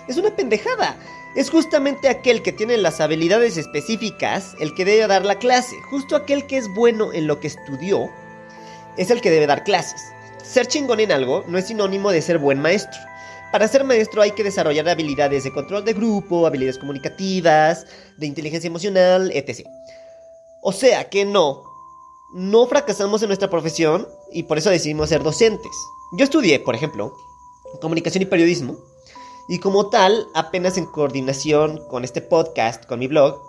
Es 0.09 0.17
una 0.17 0.35
pendejada. 0.35 0.97
Es 1.35 1.51
justamente 1.51 2.09
aquel 2.09 2.41
que 2.41 2.51
tiene 2.51 2.77
las 2.77 2.99
habilidades 2.99 3.57
específicas 3.57 4.55
el 4.59 4.73
que 4.73 4.83
debe 4.83 5.05
dar 5.05 5.23
la 5.23 5.37
clase. 5.37 5.75
Justo 5.91 6.15
aquel 6.15 6.47
que 6.47 6.57
es 6.57 6.67
bueno 6.73 7.13
en 7.13 7.27
lo 7.27 7.39
que 7.39 7.45
estudió 7.45 8.09
es 8.97 9.11
el 9.11 9.21
que 9.21 9.29
debe 9.29 9.45
dar 9.45 9.63
clases. 9.63 10.01
Ser 10.43 10.65
chingón 10.65 10.99
en 10.99 11.11
algo 11.11 11.45
no 11.47 11.59
es 11.59 11.67
sinónimo 11.67 12.09
de 12.09 12.23
ser 12.23 12.39
buen 12.39 12.59
maestro. 12.59 12.99
Para 13.51 13.67
ser 13.67 13.83
maestro 13.83 14.23
hay 14.23 14.31
que 14.31 14.43
desarrollar 14.43 14.89
habilidades 14.89 15.43
de 15.43 15.53
control 15.53 15.85
de 15.85 15.93
grupo, 15.93 16.47
habilidades 16.47 16.79
comunicativas, 16.79 17.85
de 18.17 18.25
inteligencia 18.25 18.67
emocional, 18.67 19.29
etc. 19.35 19.67
O 20.63 20.71
sea 20.71 21.07
que 21.07 21.23
no, 21.23 21.61
no 22.33 22.65
fracasamos 22.65 23.21
en 23.21 23.27
nuestra 23.27 23.51
profesión 23.51 24.07
y 24.31 24.43
por 24.43 24.57
eso 24.57 24.71
decidimos 24.71 25.09
ser 25.09 25.21
docentes. 25.21 25.71
Yo 26.13 26.23
estudié, 26.23 26.59
por 26.59 26.73
ejemplo, 26.73 27.13
comunicación 27.79 28.23
y 28.23 28.25
periodismo 28.25 28.88
y 29.49 29.57
como 29.57 29.89
tal, 29.89 30.27
apenas 30.35 30.77
en 30.77 30.85
coordinación 30.85 31.83
con 31.87 32.03
este 32.03 32.21
podcast, 32.21 32.85
con 32.85 32.99
mi 32.99 33.07
blog, 33.07 33.41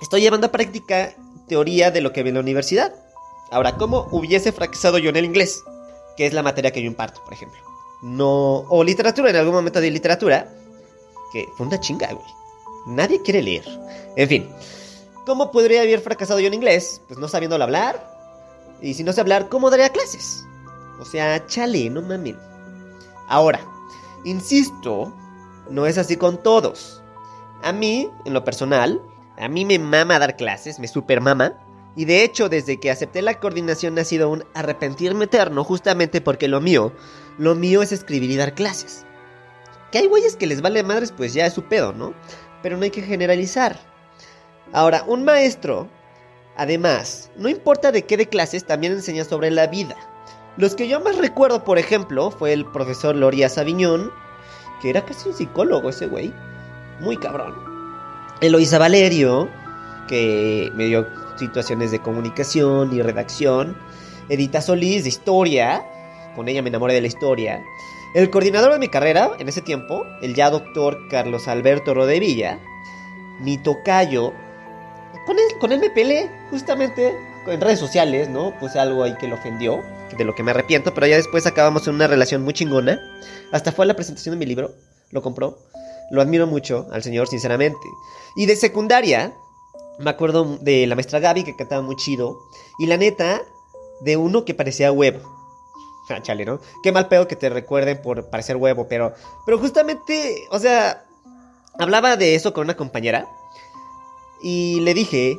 estoy 0.00 0.20
llevando 0.20 0.46
a 0.46 0.52
práctica 0.52 1.12
teoría 1.48 1.90
de 1.90 2.00
lo 2.00 2.12
que 2.12 2.22
vi 2.22 2.28
en 2.28 2.36
la 2.36 2.40
universidad. 2.40 2.94
Ahora, 3.50 3.76
¿cómo 3.76 4.06
hubiese 4.12 4.52
fracasado 4.52 4.98
yo 4.98 5.10
en 5.10 5.16
el 5.16 5.24
inglés? 5.24 5.64
Que 6.16 6.26
es 6.26 6.34
la 6.34 6.44
materia 6.44 6.70
que 6.70 6.80
yo 6.80 6.86
imparto, 6.86 7.24
por 7.24 7.32
ejemplo. 7.32 7.58
No. 8.00 8.64
O 8.68 8.84
literatura, 8.84 9.30
en 9.30 9.36
algún 9.36 9.54
momento 9.54 9.80
de 9.80 9.90
literatura. 9.90 10.48
Que 11.32 11.48
fue 11.56 11.66
una 11.66 11.80
chinga, 11.80 12.12
güey. 12.12 12.26
Nadie 12.86 13.20
quiere 13.20 13.42
leer. 13.42 13.64
En 14.14 14.28
fin. 14.28 14.48
¿Cómo 15.26 15.50
podría 15.50 15.82
haber 15.82 16.00
fracasado 16.00 16.38
yo 16.38 16.46
en 16.46 16.54
inglés? 16.54 17.02
Pues 17.08 17.18
no 17.18 17.26
sabiéndolo 17.26 17.64
hablar. 17.64 18.08
Y 18.80 18.94
si 18.94 19.02
no 19.02 19.12
sé 19.12 19.20
hablar, 19.20 19.48
¿cómo 19.48 19.68
daría 19.68 19.88
clases? 19.88 20.44
O 21.00 21.04
sea, 21.04 21.44
chale, 21.48 21.90
no 21.90 22.02
mamen. 22.02 22.38
Ahora, 23.26 23.60
insisto, 24.24 25.12
no 25.70 25.86
es 25.86 25.98
así 25.98 26.16
con 26.16 26.42
todos. 26.42 27.02
A 27.62 27.72
mí, 27.72 28.10
en 28.24 28.34
lo 28.34 28.44
personal, 28.44 29.00
a 29.38 29.48
mí 29.48 29.64
me 29.64 29.78
mama 29.78 30.18
dar 30.18 30.36
clases, 30.36 30.78
me 30.78 30.88
super 30.88 31.20
mama. 31.20 31.54
Y 31.96 32.04
de 32.04 32.22
hecho, 32.22 32.48
desde 32.48 32.78
que 32.78 32.90
acepté 32.90 33.22
la 33.22 33.40
coordinación 33.40 33.98
ha 33.98 34.04
sido 34.04 34.28
un 34.28 34.44
arrepentirme 34.54 35.24
eterno, 35.24 35.64
justamente 35.64 36.20
porque 36.20 36.48
lo 36.48 36.60
mío, 36.60 36.92
lo 37.38 37.54
mío 37.54 37.82
es 37.82 37.92
escribir 37.92 38.30
y 38.30 38.36
dar 38.36 38.54
clases. 38.54 39.04
Que 39.90 39.98
hay 39.98 40.06
güeyes 40.06 40.36
que 40.36 40.46
les 40.46 40.62
vale 40.62 40.82
madres, 40.82 41.12
pues 41.12 41.34
ya 41.34 41.46
es 41.46 41.54
su 41.54 41.64
pedo, 41.64 41.92
¿no? 41.92 42.14
Pero 42.62 42.76
no 42.76 42.84
hay 42.84 42.90
que 42.90 43.02
generalizar. 43.02 43.78
Ahora, 44.72 45.04
un 45.06 45.24
maestro, 45.24 45.88
además, 46.56 47.30
no 47.36 47.48
importa 47.48 47.90
de 47.90 48.02
qué 48.02 48.16
de 48.16 48.28
clases, 48.28 48.64
también 48.64 48.92
enseña 48.92 49.24
sobre 49.24 49.50
la 49.50 49.66
vida. 49.66 49.96
Los 50.56 50.74
que 50.74 50.86
yo 50.86 51.00
más 51.00 51.16
recuerdo, 51.16 51.64
por 51.64 51.78
ejemplo, 51.78 52.30
fue 52.30 52.52
el 52.52 52.66
profesor 52.66 53.16
Loria 53.16 53.48
Saviñón, 53.48 54.12
que 54.80 54.90
era 54.90 55.04
casi 55.04 55.28
un 55.28 55.34
psicólogo 55.34 55.90
ese 55.90 56.06
güey. 56.06 56.32
Muy 57.00 57.16
cabrón. 57.16 57.54
Eloisa 58.40 58.78
Valerio, 58.78 59.48
que 60.08 60.70
me 60.74 60.86
dio 60.86 61.06
situaciones 61.36 61.90
de 61.90 62.00
comunicación 62.00 62.92
y 62.92 63.02
redacción. 63.02 63.76
Edita 64.28 64.60
Solís, 64.60 65.04
de 65.04 65.08
historia. 65.08 65.84
Con 66.34 66.48
ella 66.48 66.62
me 66.62 66.68
enamoré 66.68 66.94
de 66.94 67.00
la 67.00 67.06
historia. 67.06 67.62
El 68.14 68.30
coordinador 68.30 68.72
de 68.72 68.78
mi 68.78 68.88
carrera, 68.88 69.30
en 69.38 69.48
ese 69.48 69.62
tiempo, 69.62 70.04
el 70.20 70.34
ya 70.34 70.50
doctor 70.50 71.08
Carlos 71.08 71.48
Alberto 71.48 71.94
Rodevilla. 71.94 72.58
Mi 73.40 73.56
tocayo. 73.58 74.32
Con 75.26 75.38
él, 75.38 75.44
con 75.60 75.72
él 75.72 75.80
me 75.80 75.90
peleé, 75.90 76.30
justamente, 76.50 77.14
en 77.46 77.60
redes 77.60 77.78
sociales, 77.78 78.28
¿no? 78.28 78.58
Puse 78.58 78.78
algo 78.78 79.04
ahí 79.04 79.14
que 79.16 79.28
lo 79.28 79.36
ofendió, 79.36 79.82
de 80.16 80.24
lo 80.24 80.34
que 80.34 80.42
me 80.42 80.50
arrepiento, 80.50 80.94
pero 80.94 81.06
ya 81.06 81.16
después 81.16 81.46
acabamos 81.46 81.86
en 81.86 81.94
una 81.94 82.06
relación 82.06 82.42
muy 82.42 82.54
chingona. 82.54 83.00
Hasta 83.52 83.72
fue 83.72 83.84
a 83.84 83.88
la 83.88 83.94
presentación 83.94 84.34
de 84.34 84.38
mi 84.38 84.46
libro, 84.46 84.74
lo 85.10 85.22
compró. 85.22 85.58
Lo 86.10 86.20
admiro 86.20 86.46
mucho 86.46 86.88
al 86.92 87.02
señor, 87.02 87.28
sinceramente. 87.28 87.86
Y 88.36 88.46
de 88.46 88.56
secundaria, 88.56 89.32
me 89.98 90.10
acuerdo 90.10 90.58
de 90.60 90.86
la 90.86 90.96
maestra 90.96 91.20
Gaby, 91.20 91.44
que 91.44 91.56
cantaba 91.56 91.82
muy 91.82 91.96
chido. 91.96 92.38
Y 92.78 92.86
la 92.86 92.96
neta, 92.96 93.42
de 94.00 94.16
uno 94.16 94.44
que 94.44 94.54
parecía 94.54 94.92
huevo. 94.92 95.20
Ah, 96.08 96.20
chale, 96.22 96.44
¿no? 96.44 96.60
Qué 96.82 96.90
mal 96.90 97.06
pedo 97.06 97.28
que 97.28 97.36
te 97.36 97.48
recuerden 97.48 98.02
por 98.02 98.30
parecer 98.30 98.56
huevo, 98.56 98.88
pero... 98.88 99.14
Pero 99.46 99.58
justamente, 99.58 100.48
o 100.50 100.58
sea, 100.58 101.04
hablaba 101.78 102.16
de 102.16 102.34
eso 102.34 102.52
con 102.52 102.64
una 102.64 102.76
compañera. 102.76 103.28
Y 104.42 104.80
le 104.80 104.94
dije 104.94 105.38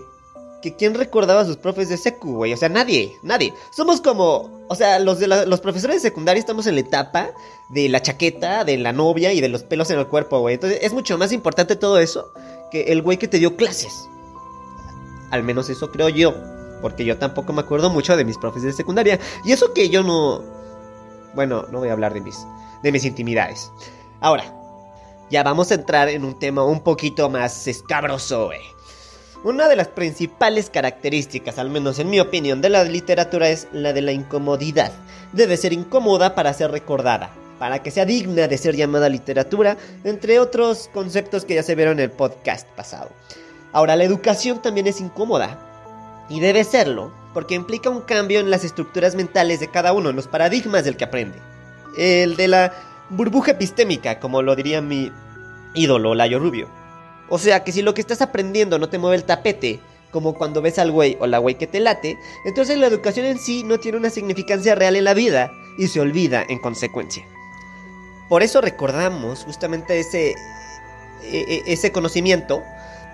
que 0.62 0.76
quién 0.76 0.94
recordaba 0.94 1.42
a 1.42 1.46
sus 1.46 1.58
profes 1.58 1.90
de 1.90 1.98
secu, 1.98 2.36
güey. 2.36 2.54
O 2.54 2.58
sea, 2.58 2.70
nadie, 2.70 3.18
nadie. 3.24 3.54
Somos 3.72 4.02
como, 4.02 4.50
o 4.68 4.76
sea, 4.76 5.00
los 5.00 5.20
de 5.20 5.28
los 5.28 5.62
profesores 5.62 5.98
de 5.98 6.10
secundaria 6.10 6.40
estamos 6.40 6.68
en 6.68 6.76
la 6.76 6.82
etapa 6.82 7.32
de 7.70 7.90
la 7.90 8.02
chaqueta, 8.02 8.64
de 8.64 8.78
la 8.78 8.94
novia 8.94 9.34
y 9.34 9.42
de 9.42 9.50
los 9.50 9.64
pelos 9.64 9.90
en 9.90 10.00
el 10.00 10.08
cuerpo, 10.08 10.40
güey. 10.40 10.56
Entonces 10.56 10.80
es 10.82 10.94
mucho 10.94 11.18
más 11.18 11.32
importante 11.32 11.76
todo 11.76 12.00
eso 12.00 12.32
que 12.72 12.84
el 12.84 13.02
güey 13.02 13.18
que 13.18 13.28
te 13.28 13.40
dio 13.40 13.56
clases. 13.56 14.08
Al 15.32 15.44
menos 15.44 15.70
eso 15.70 15.92
creo 15.92 16.10
yo. 16.10 16.34
Porque 16.82 17.06
yo 17.06 17.18
tampoco 17.18 17.54
me 17.54 17.62
acuerdo 17.62 17.90
mucho 17.90 18.18
de 18.18 18.26
mis 18.26 18.38
profes 18.38 18.64
de 18.64 18.74
secundaria. 18.74 19.20
Y 19.46 19.52
eso 19.52 19.74
que 19.74 19.90
yo 19.90 20.04
no... 20.04 20.44
Bueno, 21.36 21.66
no 21.72 21.80
voy 21.80 21.90
a 21.90 21.94
hablar 21.94 22.14
de 22.14 22.22
mis, 22.22 22.38
de 22.82 22.92
mis 22.92 23.06
intimidades. 23.06 23.72
Ahora, 24.20 24.44
ya 25.30 25.44
vamos 25.44 25.72
a 25.72 25.76
entrar 25.76 26.10
en 26.10 26.26
un 26.26 26.38
tema 26.38 26.66
un 26.66 26.82
poquito 26.82 27.30
más 27.30 27.68
escabroso, 27.68 28.48
güey. 28.48 28.60
Una 29.44 29.68
de 29.68 29.76
las 29.76 29.88
principales 29.88 30.70
características, 30.70 31.58
al 31.58 31.72
menos 31.72 31.98
en 31.98 32.12
mi 32.12 32.20
opinión, 32.20 32.62
de 32.62 32.70
la 32.70 32.84
literatura 32.84 33.50
es 33.50 33.68
la 33.72 33.92
de 33.92 34.04
la 34.04 34.12
incomodidad. 34.12 34.92
Debe 35.34 35.58
ser 35.58 35.74
incómoda 35.74 36.36
para 36.36 36.54
ser 36.54 36.70
recordada, 36.70 37.32
para 37.58 37.82
que 37.82 37.90
sea 37.90 38.06
digna 38.06 38.48
de 38.48 38.60
ser 38.60 38.76
llamada 38.76 39.10
literatura, 39.10 39.78
entre 40.04 40.38
otros 40.38 40.92
conceptos 40.94 41.44
que 41.44 41.56
ya 41.56 41.64
se 41.64 41.74
vieron 41.74 41.98
en 41.98 42.04
el 42.04 42.12
podcast 42.12 42.68
pasado. 42.70 43.10
Ahora, 43.72 43.96
la 43.96 44.04
educación 44.04 44.62
también 44.62 44.86
es 44.86 45.02
incómoda. 45.02 45.58
Y 46.30 46.40
debe 46.40 46.64
serlo, 46.64 47.12
porque 47.34 47.56
implica 47.56 47.90
un 47.90 48.02
cambio 48.02 48.42
en 48.42 48.52
las 48.52 48.64
estructuras 48.64 49.16
mentales 49.16 49.60
de 49.60 49.72
cada 49.72 49.92
uno, 49.92 50.12
en 50.12 50.18
los 50.18 50.28
paradigmas 50.28 50.84
del 50.84 50.98
que 50.98 51.06
aprende. 51.06 51.40
El 51.98 52.36
de 52.36 52.48
la 52.48 52.74
burbuja 53.10 53.54
epistémica, 53.54 54.20
como 54.20 54.44
lo 54.44 54.56
diría 54.56 54.82
mi 54.82 55.12
ídolo, 55.74 56.14
Layo 56.14 56.38
Rubio. 56.38 56.81
O 57.32 57.40
sea 57.40 57.64
que 57.64 57.72
si 57.72 57.82
lo 57.82 57.94
que 57.94 58.02
estás 58.02 58.22
aprendiendo 58.22 58.78
no 58.78 58.90
te 58.90 59.00
mueve 59.00 59.16
el 59.16 59.24
tapete, 59.24 59.80
como 60.12 60.34
cuando 60.38 60.62
ves 60.62 60.78
al 60.78 60.92
güey 60.92 61.18
o 61.20 61.26
la 61.26 61.38
güey 61.40 61.58
que 61.58 61.66
te 61.66 61.80
late, 61.80 62.18
entonces 62.46 62.78
la 62.78 62.88
educación 62.88 63.26
en 63.26 63.40
sí 63.40 63.64
no 63.64 63.80
tiene 63.80 63.98
una 63.98 64.10
significancia 64.10 64.76
real 64.76 64.98
en 64.98 65.06
la 65.06 65.14
vida 65.14 65.50
y 65.80 65.88
se 65.88 66.02
olvida 66.02 66.46
en 66.50 66.60
consecuencia. 66.60 67.26
Por 68.30 68.44
eso 68.44 68.60
recordamos 68.62 69.46
justamente 69.46 70.00
ese, 70.00 70.32
e- 70.32 70.36
e- 71.24 71.64
ese 71.68 71.92
conocimiento 71.92 72.62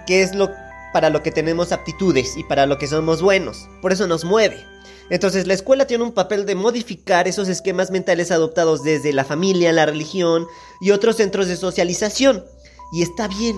que 0.08 0.22
es 0.24 0.34
lo 0.36 0.50
para 0.94 1.10
lo 1.12 1.22
que 1.22 1.32
tenemos 1.32 1.72
aptitudes 1.72 2.38
y 2.38 2.44
para 2.44 2.66
lo 2.66 2.80
que 2.80 2.88
somos 2.88 3.22
buenos. 3.22 3.70
Por 3.82 3.92
eso 3.92 4.08
nos 4.08 4.26
mueve. 4.26 4.66
Entonces 5.12 5.46
la 5.46 5.54
escuela 5.54 5.86
tiene 5.86 6.04
un 6.04 6.12
papel 6.14 6.46
de 6.46 6.56
modificar 6.56 7.28
esos 7.28 7.48
esquemas 7.50 7.92
mentales 7.92 8.32
adoptados 8.32 8.84
desde 8.84 9.14
la 9.14 9.24
familia, 9.26 9.72
la 9.74 9.86
religión 9.86 10.48
y 10.82 10.92
otros 10.92 11.18
centros 11.18 11.48
de 11.48 11.56
socialización. 11.58 12.44
Y 12.92 13.04
está 13.04 13.28
bien. 13.28 13.56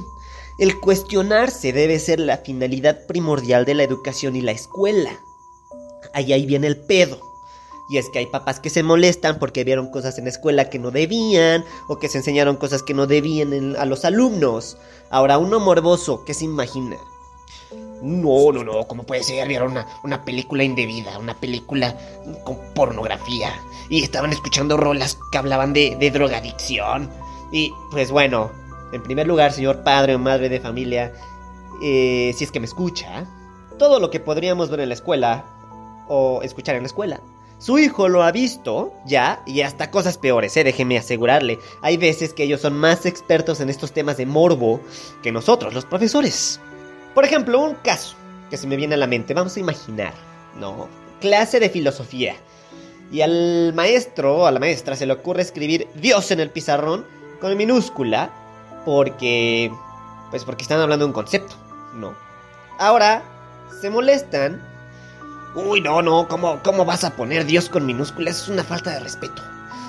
El 0.60 0.78
cuestionarse 0.82 1.72
debe 1.72 2.00
ser 2.00 2.20
la 2.20 2.38
finalidad 2.38 3.06
primordial 3.08 3.64
de 3.64 3.76
la 3.76 3.84
educación 3.84 4.36
y 4.36 4.42
la 4.42 4.52
escuela. 4.52 5.12
Ahí 6.14 6.34
ahí 6.34 6.46
viene 6.46 6.68
el 6.68 6.76
pedo. 6.76 7.18
Y 7.90 7.98
es 7.98 8.10
que 8.10 8.20
hay 8.20 8.26
papás 8.26 8.60
que 8.60 8.70
se 8.70 8.84
molestan 8.84 9.40
porque 9.40 9.64
vieron 9.64 9.90
cosas 9.90 10.18
en 10.18 10.26
la 10.26 10.32
escuela 10.32 10.70
que 10.70 10.78
no 10.78 10.92
debían 10.92 11.64
o 11.88 11.98
que 11.98 12.10
se 12.10 12.18
enseñaron 12.18 12.58
cosas 12.58 12.84
que 12.84 12.94
no 12.94 13.08
debían 13.08 13.78
a 13.78 13.86
los 13.86 14.04
alumnos. 14.04 14.78
Ahora, 15.10 15.38
uno 15.38 15.62
morboso, 15.62 16.26
¿qué 16.26 16.34
se 16.34 16.44
imagina? 16.44 16.98
No, 18.02 18.52
no, 18.52 18.64
no, 18.64 18.86
¿cómo 18.86 19.04
puede 19.04 19.24
ser? 19.24 19.48
Vieron 19.48 19.72
una, 19.72 19.88
una 20.04 20.26
película 20.26 20.66
indebida, 20.66 21.18
una 21.20 21.40
película 21.40 21.98
con 22.44 22.58
pornografía. 22.76 23.54
Y 23.90 24.04
estaban 24.04 24.34
escuchando 24.34 24.76
rolas 24.76 25.18
que 25.32 25.38
hablaban 25.38 25.72
de, 25.72 25.96
de 25.96 26.12
drogadicción. 26.12 27.10
Y 27.50 27.74
pues 27.92 28.12
bueno, 28.12 28.52
en 28.92 29.04
primer 29.04 29.28
lugar, 29.28 29.52
señor 29.52 29.84
padre 29.84 30.16
o 30.16 30.20
madre 30.20 30.50
de 30.50 30.60
familia, 30.60 31.14
eh, 31.82 32.34
si 32.36 32.44
es 32.44 32.52
que 32.52 32.60
me 32.60 32.66
escucha, 32.66 33.26
todo 33.78 34.00
lo 34.00 34.10
que 34.10 34.20
podríamos 34.20 34.70
ver 34.70 34.82
en 34.82 34.90
la 34.90 34.96
escuela 34.96 35.46
o 36.08 36.42
escuchar 36.44 36.76
en 36.76 36.84
la 36.84 36.88
escuela. 36.88 37.22
Su 37.60 37.78
hijo 37.78 38.08
lo 38.08 38.24
ha 38.24 38.32
visto 38.32 38.94
ya 39.06 39.44
y 39.46 39.62
hasta 39.62 39.92
cosas 39.92 40.18
peores, 40.18 40.56
eh, 40.56 40.64
déjeme 40.64 40.98
asegurarle. 40.98 41.60
Hay 41.82 41.98
veces 41.98 42.34
que 42.34 42.44
ellos 42.44 42.62
son 42.62 42.74
más 42.74 43.06
expertos 43.06 43.60
en 43.60 43.70
estos 43.70 43.92
temas 43.92 44.18
de 44.18 44.26
morbo 44.26 44.80
que 45.22 45.32
nosotros, 45.32 45.74
los 45.74 45.86
profesores. 45.86 46.60
Por 47.14 47.26
ejemplo, 47.26 47.60
un 47.60 47.76
caso 47.76 48.16
que 48.50 48.58
se 48.58 48.66
me 48.66 48.78
viene 48.78 48.96
a 48.96 48.98
la 48.98 49.08
mente, 49.08 49.34
vamos 49.34 49.58
a 49.58 49.60
imaginar, 49.60 50.14
¿no? 50.58 50.88
Clase 51.20 51.60
de 51.60 51.70
filosofía. 51.70 52.36
Y 53.12 53.22
al 53.22 53.74
maestro 53.74 54.38
o 54.38 54.46
a 54.46 54.52
la 54.52 54.60
maestra 54.60 54.96
se 54.96 55.06
le 55.06 55.14
ocurre 55.14 55.42
escribir 55.42 55.88
Dios 55.96 56.32
en 56.32 56.40
el 56.40 56.52
pizarrón 56.52 57.06
con 57.42 57.58
minúscula 57.58 58.32
porque 58.86 59.72
pues 60.30 60.46
porque 60.46 60.64
están 60.64 60.80
hablando 60.80 61.06
de 61.06 61.08
un 61.08 61.14
concepto, 61.14 61.56
¿no? 61.94 62.14
ahora 62.80 63.22
se 63.80 63.90
molestan. 63.92 64.60
Uy, 65.54 65.82
no, 65.82 66.02
no, 66.02 66.28
¿cómo, 66.28 66.60
¿cómo 66.64 66.86
vas 66.86 67.04
a 67.04 67.16
poner 67.16 67.46
Dios 67.46 67.70
con 67.70 67.86
minúsculas? 67.86 68.44
Es 68.44 68.50
una 68.50 68.64
falta 68.64 68.92
de 68.92 69.00
respeto. 69.00 69.44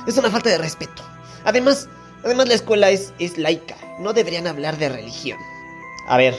Es 0.07 0.19
una 0.19 0.31
falta 0.31 0.51
de 0.51 0.59
respeto. 0.59 1.03
Además, 1.45 1.89
además 2.25 2.49
la 2.49 2.55
escuela 2.55 2.91
es, 2.91 3.15
es 3.19 3.39
laica. 3.39 3.77
No 3.99 4.13
deberían 4.13 4.47
hablar 4.47 4.77
de 4.77 4.89
religión. 4.89 5.39
A 6.09 6.17
ver, 6.17 6.35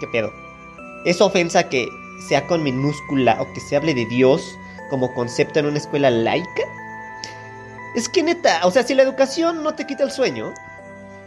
¿qué 0.00 0.06
pedo? 0.08 0.32
¿Es 1.04 1.20
ofensa 1.20 1.68
que 1.68 1.88
sea 2.28 2.46
con 2.46 2.62
minúscula 2.62 3.40
o 3.40 3.52
que 3.52 3.60
se 3.60 3.76
hable 3.76 3.94
de 3.94 4.06
Dios 4.06 4.42
como 4.90 5.12
concepto 5.14 5.60
en 5.60 5.66
una 5.66 5.78
escuela 5.78 6.10
laica? 6.10 6.62
Es 7.94 8.08
que 8.08 8.22
neta, 8.22 8.60
o 8.64 8.70
sea, 8.70 8.82
si 8.82 8.94
la 8.94 9.02
educación 9.02 9.62
no 9.62 9.74
te 9.74 9.86
quita 9.86 10.04
el 10.04 10.10
sueño, 10.10 10.52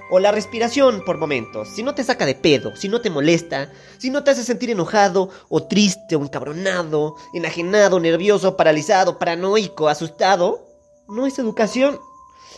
o 0.09 0.19
la 0.19 0.31
respiración 0.31 1.03
por 1.05 1.17
momentos, 1.17 1.69
si 1.69 1.83
no 1.83 1.93
te 1.93 2.03
saca 2.03 2.25
de 2.25 2.35
pedo, 2.35 2.75
si 2.75 2.89
no 2.89 3.01
te 3.01 3.09
molesta, 3.09 3.71
si 3.97 4.09
no 4.09 4.23
te 4.23 4.31
hace 4.31 4.43
sentir 4.43 4.71
enojado, 4.71 5.29
o 5.49 5.63
triste, 5.63 6.15
o 6.15 6.21
encabronado, 6.21 7.15
enajenado, 7.33 7.99
nervioso, 7.99 8.57
paralizado, 8.57 9.19
paranoico, 9.19 9.87
asustado, 9.87 10.65
no 11.07 11.25
es 11.25 11.37
educación. 11.39 11.99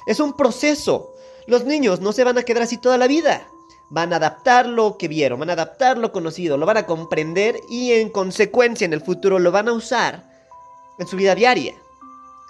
Es 0.05 0.19
un 0.19 0.33
proceso. 0.33 1.13
Los 1.47 1.65
niños 1.65 1.99
no 1.99 2.13
se 2.13 2.23
van 2.23 2.37
a 2.37 2.43
quedar 2.43 2.63
así 2.63 2.77
toda 2.77 2.97
la 2.97 3.07
vida. 3.07 3.47
Van 3.89 4.13
a 4.13 4.17
adaptar 4.17 4.67
lo 4.67 4.97
que 4.97 5.09
vieron, 5.09 5.39
van 5.39 5.49
a 5.49 5.53
adaptar 5.53 5.97
lo 5.97 6.13
conocido, 6.13 6.57
lo 6.57 6.65
van 6.65 6.77
a 6.77 6.85
comprender 6.85 7.59
y 7.69 7.91
en 7.91 8.09
consecuencia 8.09 8.85
en 8.85 8.93
el 8.93 9.01
futuro 9.01 9.37
lo 9.37 9.51
van 9.51 9.67
a 9.67 9.73
usar 9.73 10.29
en 10.97 11.07
su 11.07 11.17
vida 11.17 11.35
diaria. 11.35 11.75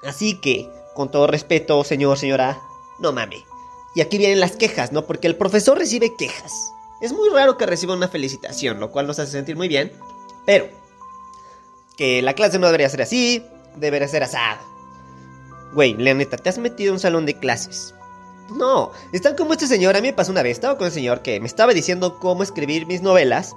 Así 0.03 0.39
que, 0.39 0.69
con 0.93 1.09
todo 1.09 1.25
respeto, 1.25 1.83
señor, 1.83 2.19
señora, 2.19 2.61
no 2.99 3.11
mame. 3.11 3.50
Y 3.93 4.01
aquí 4.01 4.17
vienen 4.17 4.39
las 4.39 4.55
quejas, 4.55 4.91
¿no? 4.91 5.05
Porque 5.05 5.27
el 5.27 5.35
profesor 5.35 5.77
recibe 5.77 6.15
quejas. 6.15 6.71
Es 7.01 7.13
muy 7.13 7.29
raro 7.29 7.57
que 7.57 7.65
reciba 7.65 7.95
una 7.95 8.07
felicitación, 8.07 8.79
lo 8.79 8.91
cual 8.91 9.07
nos 9.07 9.19
hace 9.19 9.31
sentir 9.31 9.55
muy 9.55 9.67
bien. 9.67 9.91
Pero, 10.45 10.69
que 11.97 12.21
la 12.21 12.33
clase 12.33 12.59
no 12.59 12.67
debería 12.67 12.89
ser 12.89 13.01
así, 13.01 13.43
debería 13.75 14.07
ser 14.07 14.23
asado. 14.23 14.59
Güey, 15.73 15.95
la 15.95 16.25
te 16.25 16.49
has 16.49 16.57
metido 16.57 16.89
en 16.89 16.93
un 16.93 16.99
salón 16.99 17.25
de 17.25 17.37
clases. 17.37 17.93
No, 18.55 18.91
están 19.13 19.35
como 19.35 19.53
este 19.53 19.67
señor. 19.67 19.95
A 19.95 20.01
mí 20.01 20.09
me 20.09 20.13
pasó 20.13 20.31
una 20.31 20.43
vez, 20.43 20.53
estaba 20.53 20.77
con 20.77 20.87
un 20.87 20.93
señor 20.93 21.21
que 21.21 21.39
me 21.39 21.47
estaba 21.47 21.73
diciendo 21.73 22.19
cómo 22.19 22.43
escribir 22.43 22.85
mis 22.85 23.01
novelas. 23.01 23.55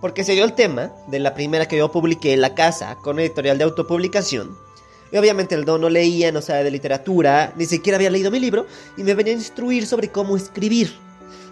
Porque 0.00 0.24
se 0.24 0.32
dio 0.32 0.44
el 0.44 0.54
tema 0.54 0.92
de 1.08 1.18
la 1.18 1.34
primera 1.34 1.68
que 1.68 1.76
yo 1.76 1.92
publiqué 1.92 2.36
la 2.36 2.54
casa 2.54 2.96
con 2.96 3.18
editorial 3.18 3.58
de 3.58 3.64
autopublicación. 3.64 4.56
Y 5.12 5.16
obviamente 5.16 5.54
el 5.54 5.64
don 5.64 5.80
no 5.80 5.88
leía, 5.88 6.30
no 6.32 6.40
sabe 6.40 6.64
de 6.64 6.70
literatura, 6.70 7.52
ni 7.56 7.66
siquiera 7.66 7.96
había 7.96 8.10
leído 8.10 8.30
mi 8.30 8.38
libro 8.38 8.66
y 8.96 9.02
me 9.02 9.14
venía 9.14 9.32
a 9.32 9.36
instruir 9.36 9.86
sobre 9.86 10.08
cómo 10.08 10.36
escribir. 10.36 10.94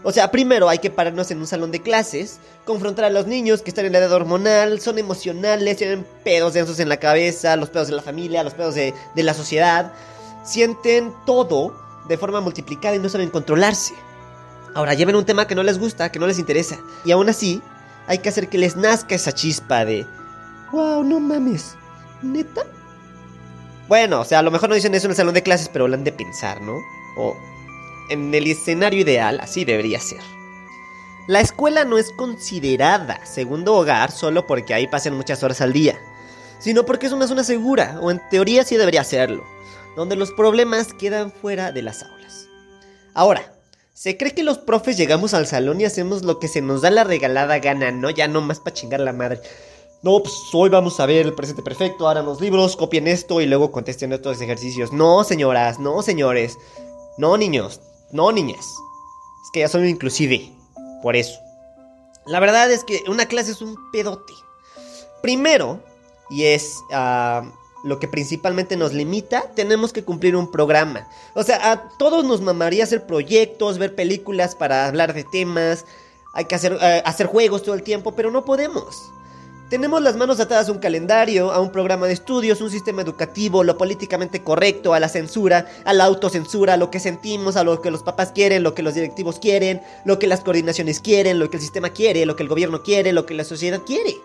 O 0.04 0.12
sea, 0.12 0.30
primero 0.30 0.68
hay 0.68 0.78
que 0.78 0.90
pararnos 0.90 1.30
en 1.32 1.38
un 1.38 1.46
salón 1.46 1.72
de 1.72 1.82
clases, 1.82 2.38
confrontar 2.64 3.06
a 3.06 3.10
los 3.10 3.26
niños 3.26 3.62
que 3.62 3.70
están 3.70 3.84
en 3.84 3.92
la 3.92 3.98
edad 3.98 4.12
hormonal, 4.12 4.80
son 4.80 4.98
emocionales, 4.98 5.76
tienen 5.76 6.06
pedos 6.22 6.54
densos 6.54 6.78
en 6.78 6.88
la 6.88 6.98
cabeza, 6.98 7.56
los 7.56 7.70
pedos 7.70 7.88
de 7.88 7.96
la 7.96 8.02
familia, 8.02 8.44
los 8.44 8.54
pedos 8.54 8.76
de, 8.76 8.94
de 9.16 9.22
la 9.24 9.34
sociedad, 9.34 9.92
sienten 10.44 11.12
todo 11.26 11.74
de 12.08 12.16
forma 12.16 12.40
multiplicada 12.40 12.94
y 12.94 13.00
no 13.00 13.08
saben 13.08 13.30
controlarse. 13.30 13.94
Ahora 14.74 14.94
lleven 14.94 15.16
un 15.16 15.24
tema 15.24 15.48
que 15.48 15.56
no 15.56 15.64
les 15.64 15.78
gusta, 15.78 16.12
que 16.12 16.20
no 16.20 16.28
les 16.28 16.38
interesa, 16.38 16.78
y 17.04 17.10
aún 17.10 17.28
así 17.28 17.60
hay 18.06 18.18
que 18.18 18.28
hacer 18.28 18.48
que 18.48 18.58
les 18.58 18.76
nazca 18.76 19.16
esa 19.16 19.32
chispa 19.32 19.84
de... 19.84 20.06
Wow, 20.70 21.02
no 21.02 21.18
mames. 21.18 21.74
¿Neta? 22.22 22.64
Bueno, 23.88 24.20
o 24.20 24.24
sea, 24.24 24.40
a 24.40 24.42
lo 24.42 24.50
mejor 24.50 24.68
no 24.68 24.74
dicen 24.74 24.94
eso 24.94 25.06
en 25.06 25.12
el 25.12 25.16
salón 25.16 25.34
de 25.34 25.42
clases, 25.42 25.70
pero 25.70 25.86
han 25.86 26.04
de 26.04 26.12
pensar, 26.12 26.60
¿no? 26.60 26.84
O 27.16 27.36
en 28.10 28.34
el 28.34 28.46
escenario 28.46 29.00
ideal, 29.00 29.40
así 29.40 29.64
debería 29.64 29.98
ser. 29.98 30.20
La 31.26 31.40
escuela 31.40 31.84
no 31.84 31.98
es 31.98 32.12
considerada 32.12 33.24
segundo 33.26 33.74
hogar 33.74 34.10
solo 34.10 34.46
porque 34.46 34.74
ahí 34.74 34.86
pasen 34.86 35.14
muchas 35.14 35.42
horas 35.42 35.60
al 35.60 35.72
día, 35.72 35.98
sino 36.58 36.84
porque 36.86 37.06
es 37.06 37.12
una 37.12 37.26
zona 37.26 37.44
segura, 37.44 37.98
o 38.00 38.10
en 38.10 38.20
teoría 38.30 38.64
sí 38.64 38.76
debería 38.76 39.04
serlo, 39.04 39.44
donde 39.96 40.16
los 40.16 40.32
problemas 40.32 40.92
quedan 40.94 41.32
fuera 41.32 41.72
de 41.72 41.82
las 41.82 42.02
aulas. 42.02 42.46
Ahora, 43.14 43.52
se 43.94 44.16
cree 44.16 44.32
que 44.32 44.42
los 44.42 44.58
profes 44.58 44.96
llegamos 44.96 45.34
al 45.34 45.46
salón 45.46 45.80
y 45.80 45.84
hacemos 45.84 46.22
lo 46.22 46.38
que 46.38 46.48
se 46.48 46.62
nos 46.62 46.82
da 46.82 46.90
la 46.90 47.04
regalada 47.04 47.58
gana, 47.58 47.90
¿no? 47.90 48.10
Ya 48.10 48.28
no 48.28 48.40
más 48.40 48.60
para 48.60 48.74
chingar 48.74 49.00
la 49.00 49.12
madre. 49.12 49.40
No, 50.00 50.20
pues 50.20 50.34
hoy 50.52 50.68
vamos 50.68 51.00
a 51.00 51.06
ver 51.06 51.26
el 51.26 51.34
presente 51.34 51.60
perfecto, 51.60 52.06
ahora 52.06 52.22
los 52.22 52.40
libros, 52.40 52.76
copien 52.76 53.08
esto 53.08 53.40
y 53.40 53.46
luego 53.46 53.72
contesten 53.72 54.12
estos 54.12 54.40
ejercicios. 54.40 54.92
No, 54.92 55.24
señoras, 55.24 55.80
no, 55.80 56.02
señores. 56.02 56.56
No, 57.16 57.36
niños, 57.36 57.80
no, 58.12 58.30
niñas. 58.30 58.64
Es 59.44 59.50
que 59.52 59.60
ya 59.60 59.68
soy 59.68 59.88
inclusive. 59.88 60.52
Por 61.02 61.16
eso. 61.16 61.40
La 62.26 62.38
verdad 62.38 62.70
es 62.70 62.84
que 62.84 63.02
una 63.08 63.26
clase 63.26 63.50
es 63.50 63.60
un 63.60 63.76
pedote. 63.90 64.34
Primero, 65.20 65.80
y 66.30 66.44
es 66.44 66.76
ah, 66.92 67.42
lo 67.82 67.98
que 67.98 68.06
principalmente 68.06 68.76
nos 68.76 68.92
limita, 68.92 69.50
tenemos 69.56 69.92
que 69.92 70.04
cumplir 70.04 70.36
un 70.36 70.52
programa. 70.52 71.08
O 71.34 71.42
sea, 71.42 71.72
a 71.72 71.88
todos 71.98 72.24
nos 72.24 72.40
mamaría 72.40 72.84
hacer 72.84 73.04
proyectos, 73.04 73.78
ver 73.78 73.96
películas 73.96 74.54
para 74.54 74.86
hablar 74.86 75.12
de 75.12 75.24
temas. 75.24 75.84
Hay 76.34 76.44
que 76.44 76.54
hacer, 76.54 76.78
eh, 76.80 77.02
hacer 77.04 77.26
juegos 77.26 77.64
todo 77.64 77.74
el 77.74 77.82
tiempo, 77.82 78.12
pero 78.12 78.30
no 78.30 78.44
podemos. 78.44 79.10
Tenemos 79.68 80.00
las 80.00 80.16
manos 80.16 80.40
atadas 80.40 80.70
a 80.70 80.72
un 80.72 80.78
calendario, 80.78 81.52
a 81.52 81.60
un 81.60 81.70
programa 81.70 82.06
de 82.06 82.14
estudios, 82.14 82.62
un 82.62 82.70
sistema 82.70 83.02
educativo, 83.02 83.62
lo 83.62 83.76
políticamente 83.76 84.42
correcto, 84.42 84.94
a 84.94 85.00
la 85.00 85.10
censura, 85.10 85.66
a 85.84 85.92
la 85.92 86.04
autocensura, 86.04 86.72
a 86.72 86.76
lo 86.78 86.90
que 86.90 87.00
sentimos, 87.00 87.54
a 87.56 87.64
lo 87.64 87.82
que 87.82 87.90
los 87.90 88.02
papás 88.02 88.32
quieren, 88.32 88.62
lo 88.62 88.74
que 88.74 88.82
los 88.82 88.94
directivos 88.94 89.38
quieren, 89.38 89.82
lo 90.06 90.18
que 90.18 90.26
las 90.26 90.40
coordinaciones 90.40 91.00
quieren, 91.00 91.38
lo 91.38 91.50
que 91.50 91.58
el 91.58 91.62
sistema 91.62 91.90
quiere, 91.90 92.24
lo 92.24 92.34
que 92.34 92.44
el 92.44 92.48
gobierno 92.48 92.82
quiere, 92.82 93.12
lo 93.12 93.26
que 93.26 93.34
la 93.34 93.44
sociedad 93.44 93.82
quiere. 93.84 94.16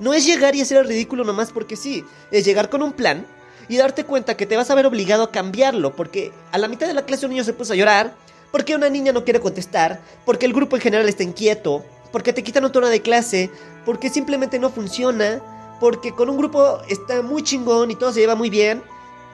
No 0.00 0.14
es 0.14 0.26
llegar 0.26 0.56
y 0.56 0.62
hacer 0.62 0.78
el 0.78 0.88
ridículo 0.88 1.22
nomás 1.22 1.52
porque 1.52 1.76
sí, 1.76 2.04
es 2.32 2.44
llegar 2.44 2.68
con 2.68 2.82
un 2.82 2.92
plan 2.92 3.24
y 3.68 3.76
darte 3.76 4.02
cuenta 4.02 4.36
que 4.36 4.46
te 4.46 4.56
vas 4.56 4.68
a 4.70 4.74
ver 4.74 4.86
obligado 4.86 5.22
a 5.22 5.30
cambiarlo, 5.30 5.94
porque 5.94 6.32
a 6.50 6.58
la 6.58 6.66
mitad 6.66 6.88
de 6.88 6.94
la 6.94 7.06
clase 7.06 7.26
un 7.26 7.30
niño 7.30 7.44
se 7.44 7.52
puso 7.52 7.74
a 7.74 7.76
llorar, 7.76 8.14
porque 8.50 8.74
una 8.74 8.88
niña 8.88 9.12
no 9.12 9.22
quiere 9.22 9.38
contestar, 9.38 10.00
porque 10.24 10.44
el 10.44 10.52
grupo 10.52 10.74
en 10.74 10.82
general 10.82 11.08
está 11.08 11.22
inquieto, 11.22 11.84
porque 12.12 12.32
te 12.32 12.42
quitan 12.44 12.64
un 12.64 12.72
tono 12.72 12.88
de 12.88 13.02
clase, 13.02 13.50
porque 13.84 14.10
simplemente 14.10 14.58
no 14.58 14.70
funciona, 14.70 15.40
porque 15.80 16.12
con 16.12 16.30
un 16.30 16.36
grupo 16.36 16.80
está 16.88 17.22
muy 17.22 17.42
chingón 17.42 17.90
y 17.90 17.96
todo 17.96 18.12
se 18.12 18.20
lleva 18.20 18.36
muy 18.36 18.50
bien, 18.50 18.82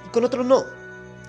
y 0.07 0.09
con 0.11 0.25
otro 0.25 0.45
no. 0.45 0.65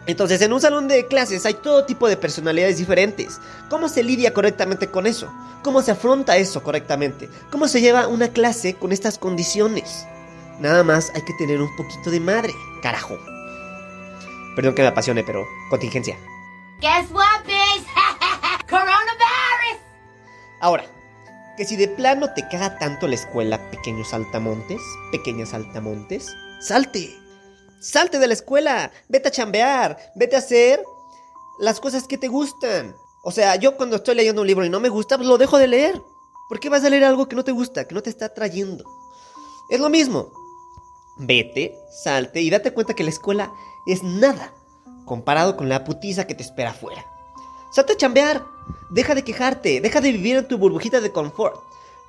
Entonces, 0.06 0.42
en 0.42 0.54
un 0.54 0.62
salón 0.62 0.88
de 0.88 1.06
clases 1.08 1.46
hay 1.46 1.56
todo 1.56 1.86
tipo 1.86 2.08
de 2.08 2.18
personalidades 2.18 2.78
diferentes. 2.78 3.40
¿Cómo 3.70 3.90
se 3.90 4.02
lidia 4.02 4.34
correctamente 4.34 4.88
con 4.88 5.06
eso? 5.06 5.32
¿Cómo 5.62 5.82
se 5.82 5.92
afronta 5.92 6.38
eso 6.38 6.64
correctamente? 6.64 7.30
¿Cómo 7.52 7.68
se 7.68 7.82
lleva 7.82 8.08
una 8.08 8.30
clase 8.30 8.76
con 8.76 8.92
estas 8.92 9.18
condiciones? 9.20 10.06
Nada 10.60 10.84
más 10.84 11.12
hay 11.14 11.22
que 11.22 11.34
tener 11.34 11.62
un 11.62 11.76
poquito 11.76 12.10
de 12.10 12.20
madre, 12.20 12.54
carajo. 12.82 13.18
Perdón 14.56 14.74
que 14.74 14.82
me 14.82 14.88
apasione, 14.88 15.24
pero 15.24 15.46
contingencia. 15.70 16.18
Guess 16.82 17.12
what, 17.12 17.46
bitch? 17.46 17.86
Coronavirus! 18.70 19.80
Ahora, 20.60 20.86
que 21.60 21.66
si 21.66 21.76
de 21.76 21.90
plano 21.90 22.32
te 22.34 22.48
caga 22.48 22.80
tanto 22.80 23.06
la 23.06 23.16
escuela, 23.16 23.60
pequeños 23.70 24.12
saltamontes, 24.12 24.80
pequeñas 25.12 25.50
saltamontes, 25.50 26.34
salte. 26.62 27.14
Salte 27.82 28.18
de 28.18 28.28
la 28.28 28.34
escuela, 28.34 28.94
vete 29.10 29.28
a 29.28 29.32
chambear, 29.32 29.98
vete 30.16 30.38
a 30.38 30.40
hacer 30.40 30.82
las 31.60 31.82
cosas 31.82 32.08
que 32.08 32.18
te 32.18 32.30
gustan. 32.30 32.96
O 33.24 33.32
sea, 33.32 33.58
yo 33.58 33.76
cuando 33.76 33.98
estoy 33.98 34.16
leyendo 34.16 34.40
un 34.40 34.48
libro 34.48 34.64
y 34.64 34.70
no 34.70 34.80
me 34.80 34.88
gusta, 34.88 35.18
pues 35.18 35.28
lo 35.28 35.38
dejo 35.38 35.58
de 35.58 35.68
leer. 35.68 36.02
¿Por 36.48 36.62
qué 36.62 36.70
vas 36.70 36.86
a 36.86 36.90
leer 36.90 37.04
algo 37.04 37.28
que 37.28 37.36
no 37.36 37.44
te 37.44 37.52
gusta, 37.52 37.86
que 37.86 37.94
no 37.94 38.02
te 38.02 38.10
está 38.10 38.28
atrayendo? 38.28 38.86
Es 39.70 39.82
lo 39.82 39.90
mismo. 39.90 40.32
Vete, 41.18 41.78
salte 41.92 42.40
y 42.40 42.50
date 42.50 42.72
cuenta 42.72 42.94
que 42.94 43.04
la 43.04 43.10
escuela 43.10 43.52
es 43.86 44.02
nada 44.02 44.54
comparado 45.04 45.58
con 45.58 45.68
la 45.68 45.84
putiza 45.84 46.26
que 46.26 46.36
te 46.36 46.44
espera 46.44 46.70
afuera. 46.70 47.06
Salte 47.74 47.94
a 47.94 47.98
chambear, 47.98 48.46
deja 48.90 49.16
de 49.16 49.24
quejarte, 49.24 49.82
deja 49.82 50.02
de 50.02 50.12
vivir 50.12 50.38
en 50.38 50.48
tu 50.48 50.58
burbujita 50.58 51.02
de 51.02 51.12
confort. 51.12 51.62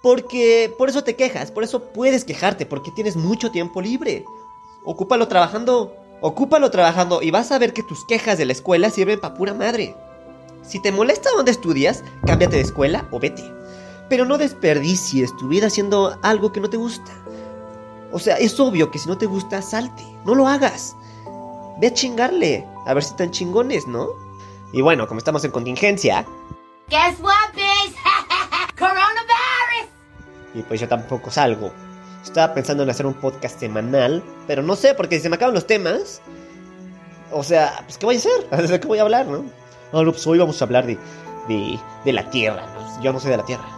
Porque 0.03 0.73
por 0.79 0.88
eso 0.88 1.05
te 1.05 1.14
quejas, 1.14 1.51
por 1.51 1.62
eso 1.62 1.85
puedes 1.92 2.25
quejarte, 2.25 2.64
porque 2.66 2.90
tienes 2.90 3.16
mucho 3.16 3.51
tiempo 3.51 3.83
libre. 3.83 4.25
Ocúpalo 4.85 5.29
trabajando, 5.29 5.94
ocúpalo 6.23 6.70
trabajando 6.70 7.20
y 7.23 7.31
vas 7.31 7.53
a 7.53 7.59
ver 7.59 7.75
que 7.75 7.83
tus 7.83 8.05
quejas 8.07 8.38
de 8.38 8.46
la 8.46 8.53
escuela 8.53 8.88
sirven 8.90 9.20
para 9.20 9.35
pura 9.35 9.53
madre. 9.53 9.94
Si 10.62 10.81
te 10.81 10.92
molesta 10.92 11.31
donde 11.37 11.51
estudias, 11.51 12.03
cámbiate 12.27 12.57
de 12.57 12.62
escuela 12.62 13.07
o 13.11 13.18
vete. 13.18 13.44
Pero 14.09 14.25
no 14.25 14.38
desperdicies 14.38 15.37
tu 15.37 15.49
vida 15.49 15.66
haciendo 15.66 16.18
algo 16.23 16.53
que 16.53 16.61
no 16.61 16.70
te 16.70 16.77
gusta. 16.77 17.12
O 18.12 18.18
sea, 18.18 18.37
es 18.37 18.59
obvio 18.59 18.90
que 18.90 18.99
si 18.99 19.09
no 19.09 19.18
te 19.18 19.27
gusta, 19.27 19.62
salte. 19.62 20.03
No 20.25 20.35
lo 20.35 20.49
hagas. 20.49 20.96
Ve 21.79 21.88
a 21.88 21.94
chingarle. 21.94 22.66
A 22.87 22.94
ver 22.94 23.05
si 23.05 23.11
están 23.11 23.31
chingones, 23.31 23.87
¿no? 23.87 24.09
Y 24.73 24.81
bueno, 24.81 25.07
como 25.07 25.18
estamos 25.18 25.44
en 25.44 25.51
contingencia, 25.51 26.27
Guess 26.90 27.20
what, 27.20 27.55
bitch? 27.55 27.94
Coronavirus! 28.76 29.90
y 30.55 30.62
pues 30.62 30.81
yo 30.81 30.88
tampoco 30.88 31.31
salgo. 31.31 31.72
Estaba 32.24 32.53
pensando 32.53 32.83
en 32.83 32.90
hacer 32.90 33.07
un 33.07 33.14
podcast 33.14 33.61
semanal, 33.61 34.22
pero 34.46 34.62
no 34.62 34.76
sé, 34.76 34.94
porque 34.94 35.16
si 35.16 35.22
se 35.22 35.29
me 35.29 35.37
acaban 35.37 35.55
los 35.55 35.66
temas, 35.66 36.20
o 37.31 37.42
sea, 37.42 37.83
pues 37.85 37.96
¿qué 37.96 38.07
voy 38.07 38.16
a 38.16 38.18
hacer? 38.18 38.50
¿De 38.68 38.81
qué 38.81 38.87
voy 38.88 38.98
a 38.98 39.03
hablar, 39.03 39.26
no? 39.26 39.44
No, 39.92 40.12
pues 40.12 40.26
hoy 40.26 40.38
vamos 40.38 40.61
a 40.61 40.64
hablar 40.64 40.87
de, 40.87 40.98
de, 41.48 41.79
de 42.05 42.12
la 42.12 42.29
Tierra. 42.31 42.66
Yo 43.00 43.12
no 43.12 43.20
soy 43.20 43.31
de 43.31 43.37
la 43.37 43.44
Tierra. 43.44 43.68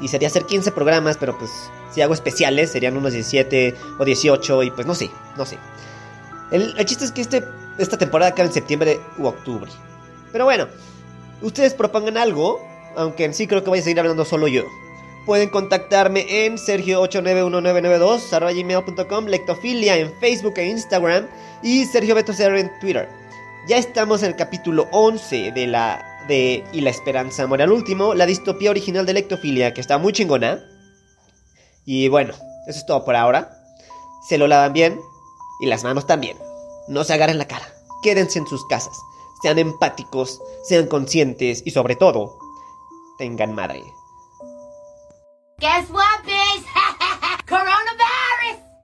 Y 0.00 0.08
sería 0.08 0.28
hacer 0.28 0.44
15 0.44 0.72
programas, 0.72 1.16
pero 1.16 1.36
pues 1.38 1.50
si 1.92 2.02
hago 2.02 2.12
especiales 2.12 2.70
serían 2.70 2.96
unos 2.96 3.12
17 3.12 3.74
o 3.98 4.04
18 4.04 4.62
y 4.64 4.70
pues 4.70 4.86
no 4.86 4.94
sé, 4.94 5.10
no 5.36 5.46
sé. 5.46 5.58
El, 6.50 6.78
el 6.78 6.84
chiste 6.84 7.06
es 7.06 7.12
que 7.12 7.22
este, 7.22 7.42
esta 7.78 7.96
temporada 7.96 8.32
acaba 8.32 8.46
en 8.46 8.52
septiembre 8.52 9.00
u 9.16 9.26
octubre. 9.26 9.70
Pero 10.30 10.44
bueno, 10.44 10.68
ustedes 11.42 11.74
propongan 11.74 12.16
algo, 12.16 12.60
aunque 12.96 13.24
en 13.24 13.34
sí 13.34 13.46
creo 13.46 13.62
que 13.62 13.70
voy 13.70 13.78
a 13.80 13.82
seguir 13.82 14.00
hablando 14.00 14.24
solo 14.24 14.48
yo. 14.48 14.64
Pueden 15.26 15.48
contactarme 15.48 16.46
en 16.46 16.56
sergio891992 16.56 18.54
gmail.com, 18.54 19.26
lectofilia 19.26 19.96
en 19.96 20.12
Facebook 20.20 20.54
e 20.56 20.66
Instagram 20.66 21.26
y 21.62 21.84
Sergio 21.84 22.14
Beto 22.14 22.32
en 22.32 22.70
Twitter. 22.80 23.08
Ya 23.68 23.76
estamos 23.76 24.22
en 24.22 24.30
el 24.30 24.36
capítulo 24.36 24.86
11 24.92 25.50
de 25.50 25.66
la 25.66 26.16
de 26.28 26.64
Y 26.72 26.80
la 26.80 26.90
esperanza 26.90 27.46
muere 27.46 27.64
al 27.64 27.72
último, 27.72 28.14
la 28.14 28.26
distopía 28.26 28.70
original 28.70 29.06
de 29.06 29.14
Lectofilia, 29.14 29.74
que 29.74 29.80
está 29.80 29.98
muy 29.98 30.12
chingona. 30.12 30.60
Y 31.84 32.08
bueno, 32.08 32.34
eso 32.66 32.78
es 32.78 32.86
todo 32.86 33.04
por 33.04 33.16
ahora. 33.16 33.58
Se 34.28 34.38
lo 34.38 34.46
lavan 34.46 34.72
bien 34.72 35.00
y 35.60 35.66
las 35.66 35.84
manos 35.84 36.06
también. 36.06 36.36
No 36.88 37.04
se 37.04 37.14
agarren 37.14 37.38
la 37.38 37.46
cara. 37.46 37.66
Quédense 38.02 38.38
en 38.38 38.46
sus 38.46 38.64
casas. 38.66 38.96
Sean 39.42 39.58
empáticos, 39.58 40.40
sean 40.64 40.86
conscientes 40.86 41.62
y 41.64 41.70
sobre 41.70 41.96
todo, 41.96 42.38
tengan 43.18 43.54
madre. 43.54 43.82
Guess 45.58 45.90
what, 45.90 46.24